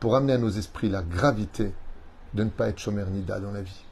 Pour 0.00 0.16
amener 0.16 0.32
à 0.32 0.38
nos 0.38 0.48
esprits 0.48 0.88
la 0.88 1.02
gravité 1.02 1.74
de 2.32 2.44
ne 2.44 2.48
pas 2.48 2.68
être 2.68 2.78
Shomer 2.78 3.04
Nida 3.10 3.40
dans 3.40 3.52
la 3.52 3.60
vie. 3.60 3.84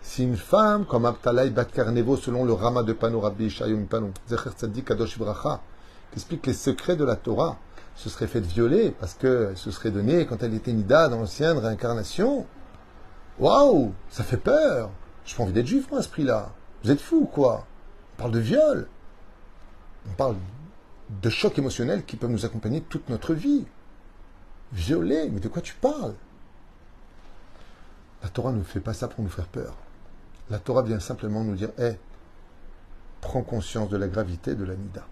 Si 0.00 0.22
une 0.22 0.36
femme 0.36 0.84
comme 0.84 1.04
Abtalai 1.04 1.50
Bat 1.50 1.64
Karnevo, 1.64 2.16
selon 2.16 2.44
le 2.44 2.52
Rama 2.52 2.84
de 2.84 2.92
Pano 2.92 3.20
Rabbi 3.20 3.50
Shayom 3.50 3.88
Zecher 4.28 4.82
Kadosh 4.84 5.18
qui 5.18 6.14
explique 6.14 6.46
les 6.46 6.52
secrets 6.52 6.94
de 6.94 7.04
la 7.04 7.16
Torah, 7.16 7.58
se 7.94 8.08
serait 8.08 8.26
fait 8.26 8.40
violer 8.40 8.90
parce 8.90 9.14
qu'elle 9.14 9.56
se 9.56 9.70
serait 9.70 9.90
donnée 9.90 10.26
quand 10.26 10.42
elle 10.42 10.54
était 10.54 10.72
Nida 10.72 11.08
dans 11.08 11.18
l'ancienne 11.18 11.58
réincarnation. 11.58 12.46
Waouh, 13.38 13.92
ça 14.10 14.24
fait 14.24 14.36
peur. 14.36 14.90
Je 15.24 15.34
pas 15.34 15.42
envie 15.42 15.52
d'être 15.52 15.66
juif, 15.66 15.90
moi, 15.90 16.00
à 16.00 16.02
ce 16.02 16.08
prix-là. 16.08 16.52
Vous 16.82 16.90
êtes 16.90 17.00
fou, 17.00 17.28
quoi. 17.32 17.66
On 18.14 18.18
parle 18.18 18.32
de 18.32 18.40
viol. 18.40 18.88
On 20.08 20.14
parle 20.14 20.36
de 21.22 21.30
chocs 21.30 21.58
émotionnels 21.58 22.04
qui 22.04 22.16
peuvent 22.16 22.30
nous 22.30 22.44
accompagner 22.44 22.80
toute 22.82 23.08
notre 23.08 23.34
vie. 23.34 23.64
Violer, 24.72 25.30
mais 25.30 25.40
de 25.40 25.48
quoi 25.48 25.62
tu 25.62 25.74
parles? 25.74 26.14
La 28.22 28.28
Torah 28.28 28.52
ne 28.52 28.62
fait 28.62 28.80
pas 28.80 28.94
ça 28.94 29.08
pour 29.08 29.22
nous 29.22 29.30
faire 29.30 29.46
peur. 29.46 29.76
La 30.50 30.58
Torah 30.58 30.82
vient 30.82 31.00
simplement 31.00 31.44
nous 31.44 31.56
dire 31.56 31.70
Hé, 31.78 31.98
prends 33.20 33.42
conscience 33.42 33.88
de 33.88 33.96
la 33.96 34.08
gravité 34.08 34.54
de 34.54 34.64
la 34.64 34.74
Nida. 34.74 35.06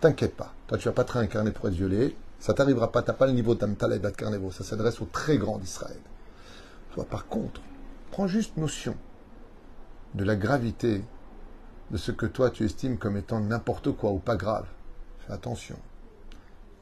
T'inquiète 0.00 0.36
pas, 0.36 0.54
toi 0.68 0.78
tu 0.78 0.86
vas 0.86 0.94
pas 0.94 1.04
te 1.04 1.12
réincarner 1.12 1.50
pour 1.50 1.68
être 1.68 1.74
violé, 1.74 2.16
Ça 2.38 2.54
t'arrivera 2.54 2.92
pas, 2.92 3.02
t'as 3.02 3.14
pas 3.14 3.26
le 3.26 3.32
niveau 3.32 3.56
d'Amtal 3.56 3.92
et 3.92 4.12
Carnevo. 4.12 4.52
Ça 4.52 4.62
s'adresse 4.62 5.00
aux 5.00 5.06
très 5.06 5.38
grands 5.38 5.58
d'Israël. 5.58 5.98
Toi, 6.92 7.04
par 7.04 7.26
contre, 7.26 7.60
prends 8.12 8.28
juste 8.28 8.56
notion 8.56 8.94
de 10.14 10.22
la 10.22 10.36
gravité 10.36 11.02
de 11.90 11.96
ce 11.96 12.12
que 12.12 12.26
toi 12.26 12.50
tu 12.50 12.64
estimes 12.64 12.96
comme 12.96 13.16
étant 13.16 13.40
n'importe 13.40 13.90
quoi 13.90 14.12
ou 14.12 14.18
pas 14.18 14.36
grave. 14.36 14.66
Fais 15.26 15.32
attention. 15.32 15.76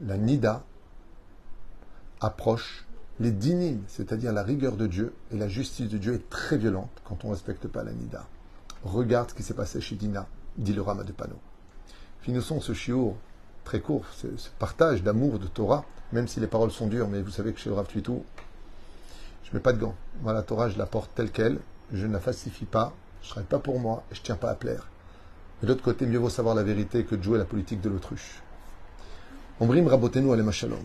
La 0.03 0.19
Nida 0.19 0.63
approche 2.21 2.87
les 3.19 3.33
dinim, 3.33 3.81
c'est-à-dire 3.89 4.33
la 4.33 4.43
rigueur 4.43 4.77
de 4.77 4.87
Dieu 4.87 5.15
et 5.33 5.39
la 5.39 5.49
justice 5.49 5.89
de 5.89 5.97
Dieu 5.97 6.15
est 6.15 6.29
très 6.29 6.59
violente 6.59 6.91
quand 7.05 7.25
on 7.25 7.29
ne 7.29 7.33
respecte 7.33 7.67
pas 7.67 7.83
la 7.83 7.93
Nida. 7.93 8.27
Regarde 8.85 9.31
ce 9.31 9.35
qui 9.35 9.43
s'est 9.43 9.55
passé 9.55 9.81
chez 9.81 9.97
Dina, 9.97 10.27
dit 10.59 10.75
le 10.75 10.83
Rama 10.83 11.03
de 11.03 11.13
Pano. 11.13 11.37
Finissons 12.23 12.61
ce 12.61 12.73
chiour 12.73 13.17
très 13.65 13.81
court, 13.81 14.05
ce, 14.17 14.27
partage 14.59 15.03
d'amour 15.03 15.39
de 15.39 15.47
Torah, 15.47 15.85
même 16.13 16.29
si 16.29 16.41
les 16.41 16.47
paroles 16.47 16.71
sont 16.71 16.87
dures, 16.87 17.09
mais 17.09 17.21
vous 17.21 17.31
savez 17.31 17.53
que 17.53 17.59
chez 17.59 17.69
le 17.69 17.75
Rav 17.75 17.87
Tuitou, 17.87 18.25
je 19.45 19.51
ne 19.51 19.55
mets 19.55 19.63
pas 19.63 19.73
de 19.73 19.79
gants. 19.79 19.95
Moi, 20.23 20.33
la 20.33 20.43
Torah, 20.43 20.69
je 20.69 20.79
la 20.79 20.87
porte 20.87 21.11
telle 21.15 21.31
qu'elle, 21.31 21.59
je 21.93 22.07
ne 22.07 22.13
la 22.13 22.21
falsifie 22.21 22.65
pas, 22.65 22.93
je 23.23 23.27
ne 23.27 23.31
travaille 23.31 23.49
pas 23.49 23.59
pour 23.59 23.79
moi 23.79 24.05
et 24.11 24.15
je 24.15 24.21
ne 24.21 24.25
tiens 24.25 24.37
pas 24.37 24.51
à 24.51 24.55
plaire. 24.55 24.89
De 25.63 25.67
l'autre 25.67 25.83
côté, 25.83 26.07
mieux 26.07 26.19
vaut 26.19 26.31
savoir 26.31 26.55
la 26.55 26.63
vérité 26.63 27.05
que 27.05 27.15
de 27.15 27.23
jouer 27.23 27.39
la 27.39 27.45
politique 27.45 27.81
de 27.81 27.89
l'autruche. 27.89 28.43
Ombrim 29.59 29.87
rabotenu 29.87 30.33
alema 30.33 30.53
shalom. 30.53 30.85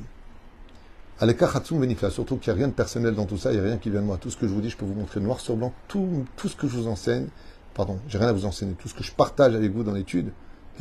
Aleka 1.20 1.48
benifla, 1.72 2.10
surtout 2.10 2.38
qu'il 2.38 2.52
n'y 2.52 2.60
a 2.60 2.64
rien 2.64 2.68
de 2.68 2.74
personnel 2.74 3.14
dans 3.14 3.26
tout 3.26 3.38
ça, 3.38 3.52
il 3.52 3.60
n'y 3.60 3.66
a 3.66 3.70
rien 3.70 3.78
qui 3.78 3.92
vient 3.92 4.02
de 4.02 4.06
moi. 4.06 4.18
Tout 4.18 4.32
ce 4.32 4.38
que 4.38 4.48
je 4.48 4.54
vous 4.54 4.62
dis, 4.62 4.72
je 4.72 4.78
peux 4.78 4.86
vous 4.86 4.96
montrer 4.96 5.20
noir 5.20 5.40
sur 5.40 5.56
blanc, 5.56 5.72
tout, 5.88 6.26
tout 6.36 6.48
ce 6.48 6.56
que 6.56 6.68
je 6.68 6.78
vous 6.78 6.88
enseigne, 6.88 7.28
pardon, 7.76 8.00
j'ai 8.08 8.18
rien 8.18 8.30
à 8.30 8.34
vous 8.34 8.46
enseigner, 8.46 8.74
tout 8.74 8.88
ce 8.88 8.96
que 8.96 9.04
je 9.04 9.12
partage 9.12 9.54
avec 9.54 9.72
vous 9.72 9.84
dans 9.84 9.94
l'étude 9.94 10.32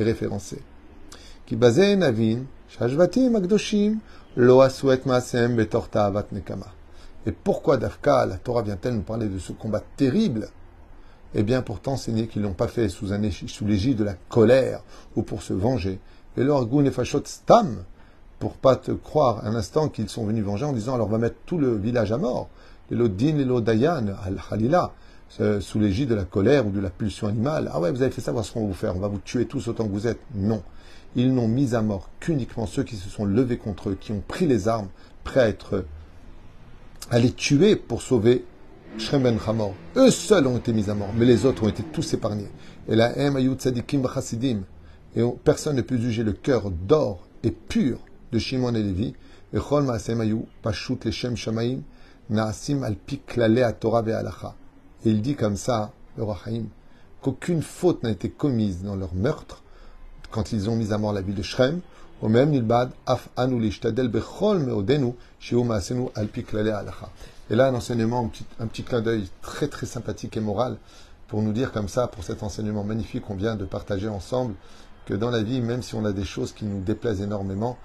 est 0.01 0.05
référencé. 0.05 0.61
Ki 1.45 1.55
navin. 1.55 2.43
Et 7.25 7.31
pourquoi 7.31 7.77
Dafka, 7.77 8.25
la 8.25 8.37
Torah 8.37 8.61
vient-elle 8.61 8.93
nous 8.93 9.01
parler 9.01 9.27
de 9.27 9.37
ce 9.37 9.51
combat 9.51 9.81
terrible? 9.97 10.47
Eh 11.35 11.43
bien, 11.43 11.61
pour 11.61 11.81
t'enseigner 11.81 12.27
qu'ils 12.27 12.41
ne 12.41 12.47
l'ont 12.47 12.53
pas 12.53 12.67
fait 12.67 12.87
sous, 12.87 13.07
l'égide 13.65 13.97
de 13.97 14.03
la 14.03 14.15
colère 14.29 14.83
ou 15.15 15.21
pour 15.21 15.43
se 15.43 15.53
venger. 15.53 15.99
Et 16.37 16.43
leur 16.43 16.65
goût 16.65 16.89
fachot 16.91 17.21
stam, 17.25 17.83
pour 18.39 18.53
pas 18.53 18.77
te 18.77 18.91
croire 18.91 19.45
un 19.45 19.53
instant 19.55 19.89
qu'ils 19.89 20.09
sont 20.09 20.25
venus 20.25 20.45
venger 20.45 20.65
en 20.65 20.73
disant 20.73 20.95
alors 20.95 21.07
on 21.07 21.11
va 21.11 21.17
mettre 21.17 21.35
tout 21.45 21.57
le 21.57 21.75
village 21.75 22.11
à 22.11 22.17
mort. 22.17 22.49
Les 22.89 22.97
Lodin, 22.97 23.35
les 23.35 23.45
Lodayan, 23.45 24.07
Al-Khalila, 24.25 24.93
sous 25.59 25.79
l'égide 25.79 26.09
de 26.09 26.15
la 26.15 26.25
colère 26.25 26.67
ou 26.67 26.71
de 26.71 26.79
la 26.79 26.89
pulsion 26.89 27.27
animale. 27.27 27.69
Ah 27.73 27.79
ouais, 27.79 27.91
vous 27.91 28.01
avez 28.01 28.11
fait 28.11 28.21
ça, 28.21 28.33
ce 28.43 28.51
qu'on 28.51 28.61
va 28.61 28.67
vous 28.67 28.73
faire, 28.73 28.95
on 28.95 28.99
va 28.99 29.07
vous 29.07 29.19
tuer 29.19 29.45
tous 29.45 29.67
autant 29.67 29.85
que 29.85 29.91
vous 29.91 30.07
êtes. 30.07 30.19
Non. 30.35 30.61
Ils 31.15 31.33
n'ont 31.33 31.47
mis 31.47 31.75
à 31.75 31.81
mort 31.81 32.09
qu'uniquement 32.19 32.65
ceux 32.65 32.83
qui 32.83 32.95
se 32.95 33.09
sont 33.09 33.25
levés 33.25 33.57
contre 33.57 33.89
eux, 33.89 33.97
qui 33.99 34.11
ont 34.11 34.23
pris 34.25 34.45
les 34.45 34.67
armes, 34.67 34.87
prêts 35.23 35.41
à 35.41 35.47
être 35.47 35.85
à 37.09 37.19
les 37.19 37.31
tuer 37.31 37.75
pour 37.75 38.01
sauver 38.01 38.45
Shrem 38.97 39.23
ben 39.23 39.37
Hamor. 39.47 39.73
Eux 39.95 40.11
seuls 40.11 40.47
ont 40.47 40.57
été 40.57 40.73
mis 40.73 40.89
à 40.89 40.93
mort, 40.93 41.09
mais 41.15 41.25
les 41.25 41.45
autres 41.45 41.63
ont 41.63 41.69
été 41.69 41.83
tous 41.83 42.13
épargnés. 42.13 42.49
Et 42.87 42.95
la 42.95 43.13
Tzadikim. 43.13 44.03
Et 45.15 45.23
personne 45.43 45.75
ne 45.75 45.81
peut 45.81 45.97
juger 45.97 46.23
le 46.23 46.33
cœur 46.33 46.71
d'or 46.71 47.27
et 47.43 47.51
pur 47.51 47.99
de 48.31 48.39
Shimon 48.39 48.75
et 48.75 48.83
Lévi. 48.83 49.13
Et 49.53 49.59
Chol 49.59 49.83
Maasem 49.83 50.21
Ayu 50.21 50.39
Pashut 50.61 50.99
Leshem 51.03 51.35
Shamaim 51.35 51.81
Naasim 52.29 52.83
al 52.83 52.95
Klale 53.27 53.75
Torah 53.79 54.01
Ve'alacha. 54.01 54.55
Et 55.05 55.09
il 55.09 55.21
dit 55.21 55.35
comme 55.35 55.55
ça, 55.55 55.91
le 56.17 56.23
Rahaim, 56.23 56.65
qu'aucune 57.21 57.61
faute 57.61 58.03
n'a 58.03 58.11
été 58.11 58.29
commise 58.29 58.83
dans 58.83 58.95
leur 58.95 59.13
meurtre 59.13 59.63
quand 60.29 60.51
ils 60.51 60.69
ont 60.69 60.75
mis 60.75 60.93
à 60.93 60.97
mort 60.97 61.13
la 61.13 61.21
ville 61.21 61.35
de 61.35 61.41
Shrem, 61.41 61.81
au 62.21 62.29
même 62.29 62.51
Nilbad, 62.51 62.91
Af. 63.05 63.29
Et 67.49 67.55
là, 67.55 67.67
un 67.67 67.75
enseignement, 67.75 68.23
un 68.23 68.27
petit, 68.27 68.45
un 68.59 68.67
petit 68.67 68.83
clin 68.83 69.01
d'œil 69.01 69.27
très 69.41 69.67
très 69.67 69.85
sympathique 69.85 70.37
et 70.37 70.39
moral 70.39 70.77
pour 71.27 71.41
nous 71.41 71.53
dire 71.53 71.71
comme 71.71 71.87
ça, 71.87 72.07
pour 72.07 72.23
cet 72.23 72.43
enseignement 72.43 72.83
magnifique 72.83 73.23
qu'on 73.23 73.35
vient 73.35 73.55
de 73.55 73.65
partager 73.65 74.07
ensemble, 74.07 74.53
que 75.05 75.13
dans 75.13 75.31
la 75.31 75.41
vie, 75.41 75.61
même 75.61 75.81
si 75.81 75.95
on 75.95 76.05
a 76.05 76.11
des 76.11 76.25
choses 76.25 76.53
qui 76.53 76.65
nous 76.65 76.81
déplaisent 76.81 77.21
énormément, 77.21 77.77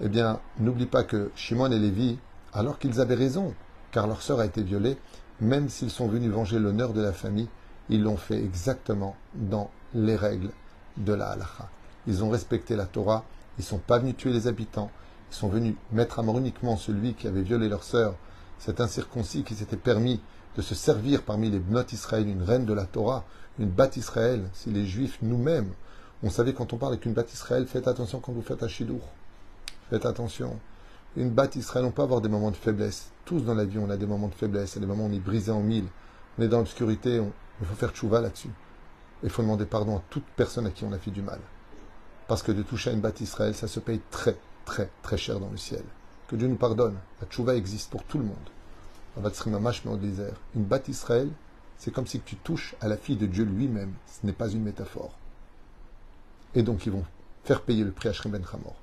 eh 0.00 0.08
bien, 0.08 0.40
n'oublie 0.58 0.86
pas 0.86 1.04
que 1.04 1.30
Shimon 1.34 1.70
et 1.70 1.78
Lévi, 1.78 2.18
alors 2.52 2.78
qu'ils 2.78 3.00
avaient 3.00 3.14
raison, 3.14 3.54
car 3.90 4.06
leur 4.06 4.22
sœur 4.22 4.40
a 4.40 4.46
été 4.46 4.62
violée, 4.62 4.96
même 5.42 5.68
s'ils 5.68 5.90
sont 5.90 6.06
venus 6.06 6.30
venger 6.30 6.58
l'honneur 6.58 6.92
de 6.92 7.02
la 7.02 7.12
famille, 7.12 7.48
ils 7.90 8.02
l'ont 8.02 8.16
fait 8.16 8.38
exactement 8.38 9.16
dans 9.34 9.70
les 9.92 10.16
règles 10.16 10.50
de 10.96 11.12
la 11.12 11.30
halacha. 11.30 11.68
Ils 12.06 12.22
ont 12.22 12.30
respecté 12.30 12.76
la 12.76 12.86
Torah, 12.86 13.24
ils 13.58 13.62
ne 13.62 13.66
sont 13.66 13.78
pas 13.78 13.98
venus 13.98 14.16
tuer 14.16 14.32
les 14.32 14.46
habitants, 14.46 14.90
ils 15.30 15.34
sont 15.34 15.48
venus 15.48 15.74
mettre 15.90 16.20
à 16.20 16.22
mort 16.22 16.38
uniquement 16.38 16.76
celui 16.76 17.14
qui 17.14 17.26
avait 17.26 17.42
violé 17.42 17.68
leur 17.68 17.82
sœur, 17.82 18.14
cet 18.58 18.80
incirconcis 18.80 19.42
qui 19.42 19.54
s'était 19.54 19.76
permis 19.76 20.20
de 20.56 20.62
se 20.62 20.74
servir 20.74 21.22
parmi 21.22 21.50
les 21.50 21.58
Bnot 21.58 21.86
Israël, 21.92 22.28
une 22.28 22.42
reine 22.42 22.64
de 22.64 22.72
la 22.72 22.84
Torah, 22.84 23.24
une 23.58 23.68
bat 23.68 23.90
Israël, 23.96 24.48
si 24.52 24.70
les 24.70 24.86
Juifs 24.86 25.18
nous-mêmes, 25.22 25.72
on 26.22 26.30
savait 26.30 26.52
quand 26.52 26.72
on 26.72 26.76
parle 26.76 26.92
avec 26.92 27.04
une 27.04 27.14
bat 27.14 27.24
Israël, 27.32 27.66
faites 27.66 27.88
attention 27.88 28.20
quand 28.20 28.32
vous 28.32 28.42
faites 28.42 28.62
un 28.62 28.68
chidour. 28.68 29.00
Faites 29.90 30.06
attention. 30.06 30.56
Une 31.16 31.28
bat 31.28 31.48
Israël, 31.54 31.84
on 31.84 31.90
peut 31.90 32.02
avoir 32.02 32.22
des 32.22 32.30
moments 32.30 32.50
de 32.50 32.56
faiblesse. 32.56 33.10
Tous 33.26 33.40
dans 33.40 33.54
la 33.54 33.66
vie, 33.66 33.78
on 33.78 33.90
a 33.90 33.98
des 33.98 34.06
moments 34.06 34.28
de 34.28 34.34
faiblesse, 34.34 34.72
il 34.72 34.74
y 34.76 34.78
a 34.78 34.80
des 34.80 34.86
moments 34.86 35.04
où 35.04 35.08
on 35.08 35.12
est 35.12 35.18
brisé 35.18 35.52
en 35.52 35.60
mille. 35.60 35.84
On 36.38 36.42
est 36.42 36.48
dans 36.48 36.58
l'obscurité, 36.58 37.22
il 37.60 37.66
faut 37.66 37.74
faire 37.74 37.90
tchouva 37.90 38.22
là-dessus. 38.22 38.50
Il 39.22 39.28
faut 39.28 39.42
demander 39.42 39.66
pardon 39.66 39.98
à 39.98 40.02
toute 40.08 40.24
personne 40.36 40.66
à 40.66 40.70
qui 40.70 40.84
on 40.84 40.92
a 40.92 40.98
fait 40.98 41.10
du 41.10 41.20
mal. 41.20 41.38
Parce 42.28 42.42
que 42.42 42.50
de 42.50 42.62
toucher 42.62 42.90
à 42.90 42.92
une 42.94 43.00
bat 43.00 43.12
Israël, 43.20 43.54
ça 43.54 43.68
se 43.68 43.78
paye 43.78 44.00
très, 44.10 44.36
très, 44.64 44.88
très 45.02 45.18
cher 45.18 45.38
dans 45.38 45.50
le 45.50 45.58
ciel. 45.58 45.82
Que 46.28 46.36
Dieu 46.36 46.48
nous 46.48 46.56
pardonne. 46.56 46.96
La 47.20 47.26
tchouva 47.26 47.54
existe 47.56 47.90
pour 47.90 48.04
tout 48.04 48.18
le 48.18 48.24
monde. 48.24 48.36
Une 50.54 50.64
batte 50.64 50.88
Israël, 50.88 51.28
c'est 51.76 51.92
comme 51.92 52.06
si 52.06 52.20
tu 52.20 52.36
touches 52.36 52.74
à 52.80 52.88
la 52.88 52.96
fille 52.96 53.16
de 53.16 53.26
Dieu 53.26 53.44
lui-même. 53.44 53.92
Ce 54.06 54.26
n'est 54.26 54.32
pas 54.32 54.48
une 54.48 54.62
métaphore. 54.62 55.12
Et 56.54 56.62
donc 56.62 56.86
ils 56.86 56.92
vont 56.92 57.04
faire 57.44 57.60
payer 57.60 57.84
le 57.84 57.90
prix 57.90 58.08
à 58.08 58.14
Shrem 58.14 58.32
Ben 58.32 58.42
Hamor. 58.50 58.76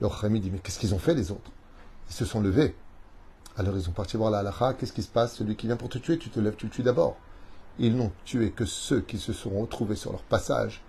Le 0.00 0.08
Chami 0.08 0.40
dit, 0.40 0.50
mais 0.50 0.60
qu'est-ce 0.60 0.78
qu'ils 0.78 0.94
ont 0.94 0.98
fait 0.98 1.14
les 1.14 1.30
autres? 1.30 1.50
Ils 2.08 2.14
se 2.14 2.24
sont 2.24 2.40
levés. 2.40 2.74
Alors 3.56 3.76
ils 3.76 3.88
ont 3.88 3.92
parti 3.92 4.16
voir 4.16 4.30
la 4.30 4.38
halacha, 4.38 4.74
qu'est-ce 4.74 4.92
qui 4.92 5.02
se 5.02 5.08
passe? 5.08 5.34
Celui 5.34 5.56
qui 5.56 5.66
vient 5.66 5.76
pour 5.76 5.88
te 5.88 5.98
tuer, 5.98 6.18
tu 6.18 6.30
te 6.30 6.40
lèves, 6.40 6.56
tu 6.56 6.66
le 6.66 6.72
tues 6.72 6.82
d'abord. 6.82 7.16
Ils 7.78 7.96
n'ont 7.96 8.12
tué 8.24 8.50
que 8.50 8.64
ceux 8.64 9.00
qui 9.00 9.18
se 9.18 9.32
seront 9.32 9.62
retrouvés 9.62 9.96
sur 9.96 10.12
leur 10.12 10.22
passage 10.22 10.82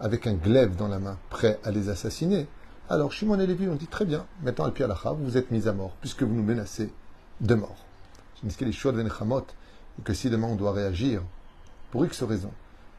avec 0.00 0.26
un 0.26 0.34
glaive 0.34 0.76
dans 0.76 0.88
la 0.88 0.98
main, 0.98 1.18
prêts 1.30 1.58
à 1.64 1.70
les 1.70 1.88
assassiner. 1.88 2.46
Alors 2.88 3.12
Shimon 3.12 3.40
et 3.40 3.46
Lévi 3.46 3.68
ont 3.68 3.74
dit 3.74 3.86
très 3.86 4.04
bien, 4.04 4.26
maintenant 4.42 4.66
al 4.66 4.72
Alacha, 4.82 5.12
vous 5.12 5.24
vous 5.24 5.36
êtes 5.36 5.50
mis 5.50 5.66
à 5.66 5.72
mort, 5.72 5.92
puisque 6.00 6.22
vous 6.22 6.34
nous 6.34 6.42
menacez 6.42 6.92
de 7.40 7.54
mort. 7.54 7.84
Je 8.42 8.64
les 8.64 8.86
et 9.98 10.02
que 10.02 10.12
si 10.12 10.30
demain 10.30 10.48
on 10.48 10.56
doit 10.56 10.72
réagir, 10.72 11.22
pour 11.90 12.04
X 12.04 12.22
raisons, 12.22 12.52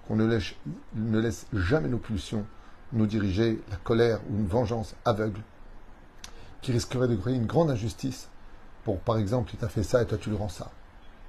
qu'on 0.08 0.16
ne 0.16 1.20
laisse 1.20 1.46
jamais 1.54 1.90
nos 1.90 2.00
pulsions 2.00 2.46
nous 2.94 3.06
diriger, 3.06 3.62
la 3.70 3.76
colère 3.78 4.20
ou 4.30 4.38
une 4.38 4.48
vengeance 4.48 4.96
aveugle, 5.06 5.42
qui 6.62 6.72
risquerait 6.72 7.08
de 7.08 7.15
créer 7.15 7.36
une 7.36 7.46
grande 7.46 7.70
injustice, 7.70 8.30
pour 8.84 9.00
par 9.00 9.17
exemple, 9.17 9.52
il 9.54 9.60
t'a 9.60 9.67
fait 9.67 9.84
ça 9.84 10.02
et 10.02 10.06
toi 10.06 10.17
tu 10.17 10.30
lui 10.30 10.38
rends 10.38 10.50
ça. 10.50 10.72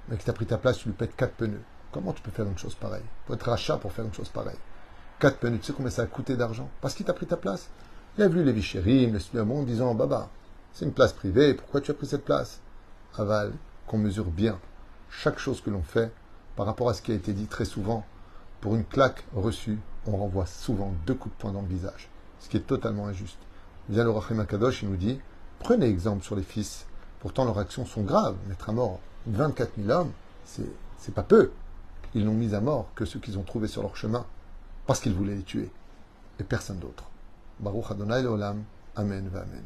Mais 0.07 0.17
qui 0.17 0.25
t'a 0.25 0.33
pris 0.33 0.45
ta 0.45 0.57
place, 0.57 0.77
tu 0.77 0.89
lui 0.89 0.95
pètes 0.95 1.15
quatre 1.15 1.33
pneus. 1.33 1.61
Comment 1.91 2.13
tu 2.13 2.21
peux 2.21 2.31
faire 2.31 2.47
une 2.47 2.57
chose 2.57 2.75
pareille? 2.75 3.03
Il 3.03 3.27
faut 3.27 3.33
être 3.33 3.49
rachat 3.49 3.77
pour 3.77 3.91
faire 3.91 4.05
une 4.05 4.13
chose 4.13 4.29
pareille. 4.29 4.57
Quatre 5.19 5.37
pneus, 5.37 5.59
tu 5.59 5.65
sais 5.65 5.73
combien 5.73 5.91
ça 5.91 6.03
a 6.03 6.07
coûté 6.07 6.35
d'argent? 6.35 6.69
Parce 6.81 6.93
qu'il 6.93 7.05
t'a 7.05 7.13
pris 7.13 7.25
ta 7.25 7.37
place. 7.37 7.69
Il 8.17 8.23
a 8.23 8.27
vu 8.27 8.43
les 8.43 8.51
vichérim, 8.51 9.17
le 9.33 9.45
monde 9.45 9.65
disant 9.65 9.93
Baba, 9.93 10.29
c'est 10.73 10.85
une 10.85 10.93
place 10.93 11.13
privée, 11.13 11.53
pourquoi 11.53 11.81
tu 11.81 11.91
as 11.91 11.93
pris 11.93 12.07
cette 12.07 12.25
place? 12.25 12.59
Aval, 13.17 13.53
qu'on 13.87 13.97
mesure 13.97 14.31
bien 14.31 14.59
chaque 15.09 15.39
chose 15.39 15.61
que 15.61 15.69
l'on 15.69 15.83
fait 15.83 16.11
par 16.55 16.65
rapport 16.65 16.89
à 16.89 16.93
ce 16.93 17.01
qui 17.01 17.11
a 17.11 17.15
été 17.15 17.33
dit 17.33 17.47
très 17.47 17.65
souvent. 17.65 18.05
Pour 18.61 18.75
une 18.75 18.85
claque 18.85 19.23
reçue, 19.33 19.79
on 20.05 20.17
renvoie 20.17 20.45
souvent 20.45 20.93
deux 21.05 21.13
coups 21.13 21.35
de 21.35 21.41
poing 21.41 21.51
dans 21.51 21.61
le 21.61 21.67
visage, 21.67 22.09
ce 22.39 22.49
qui 22.49 22.57
est 22.57 22.67
totalement 22.67 23.07
injuste. 23.07 23.39
Vient 23.89 24.03
le 24.03 24.11
Rachim 24.11 24.39
Akadosh, 24.39 24.83
il 24.83 24.89
nous 24.89 24.97
dit 24.97 25.19
prenez 25.59 25.87
exemple 25.87 26.23
sur 26.23 26.35
les 26.35 26.43
fils. 26.43 26.85
Pourtant, 27.19 27.43
leurs 27.43 27.57
actions 27.57 27.85
sont 27.85 28.03
graves. 28.03 28.35
Mettre 28.47 28.69
à 28.69 28.71
mort 28.71 28.99
24 29.27 29.71
000 29.77 29.89
hommes, 29.89 30.11
c'est 30.45 31.13
pas 31.13 31.23
peu. 31.23 31.51
Ils 32.13 32.25
n'ont 32.25 32.33
mis 32.33 32.55
à 32.55 32.61
mort 32.61 32.87
que 32.95 33.05
ceux 33.05 33.19
qu'ils 33.19 33.37
ont 33.37 33.43
trouvés 33.43 33.67
sur 33.67 33.81
leur 33.81 33.95
chemin 33.95 34.25
parce 34.87 34.99
qu'ils 34.99 35.13
voulaient 35.13 35.35
les 35.35 35.43
tuer 35.43 35.69
et 36.39 36.43
personne 36.43 36.79
d'autre. 36.79 37.03
Baruch 37.59 37.91
Adonai 37.91 38.25
Olam. 38.25 38.63
Amen. 38.95 39.29
Amen. 39.33 39.63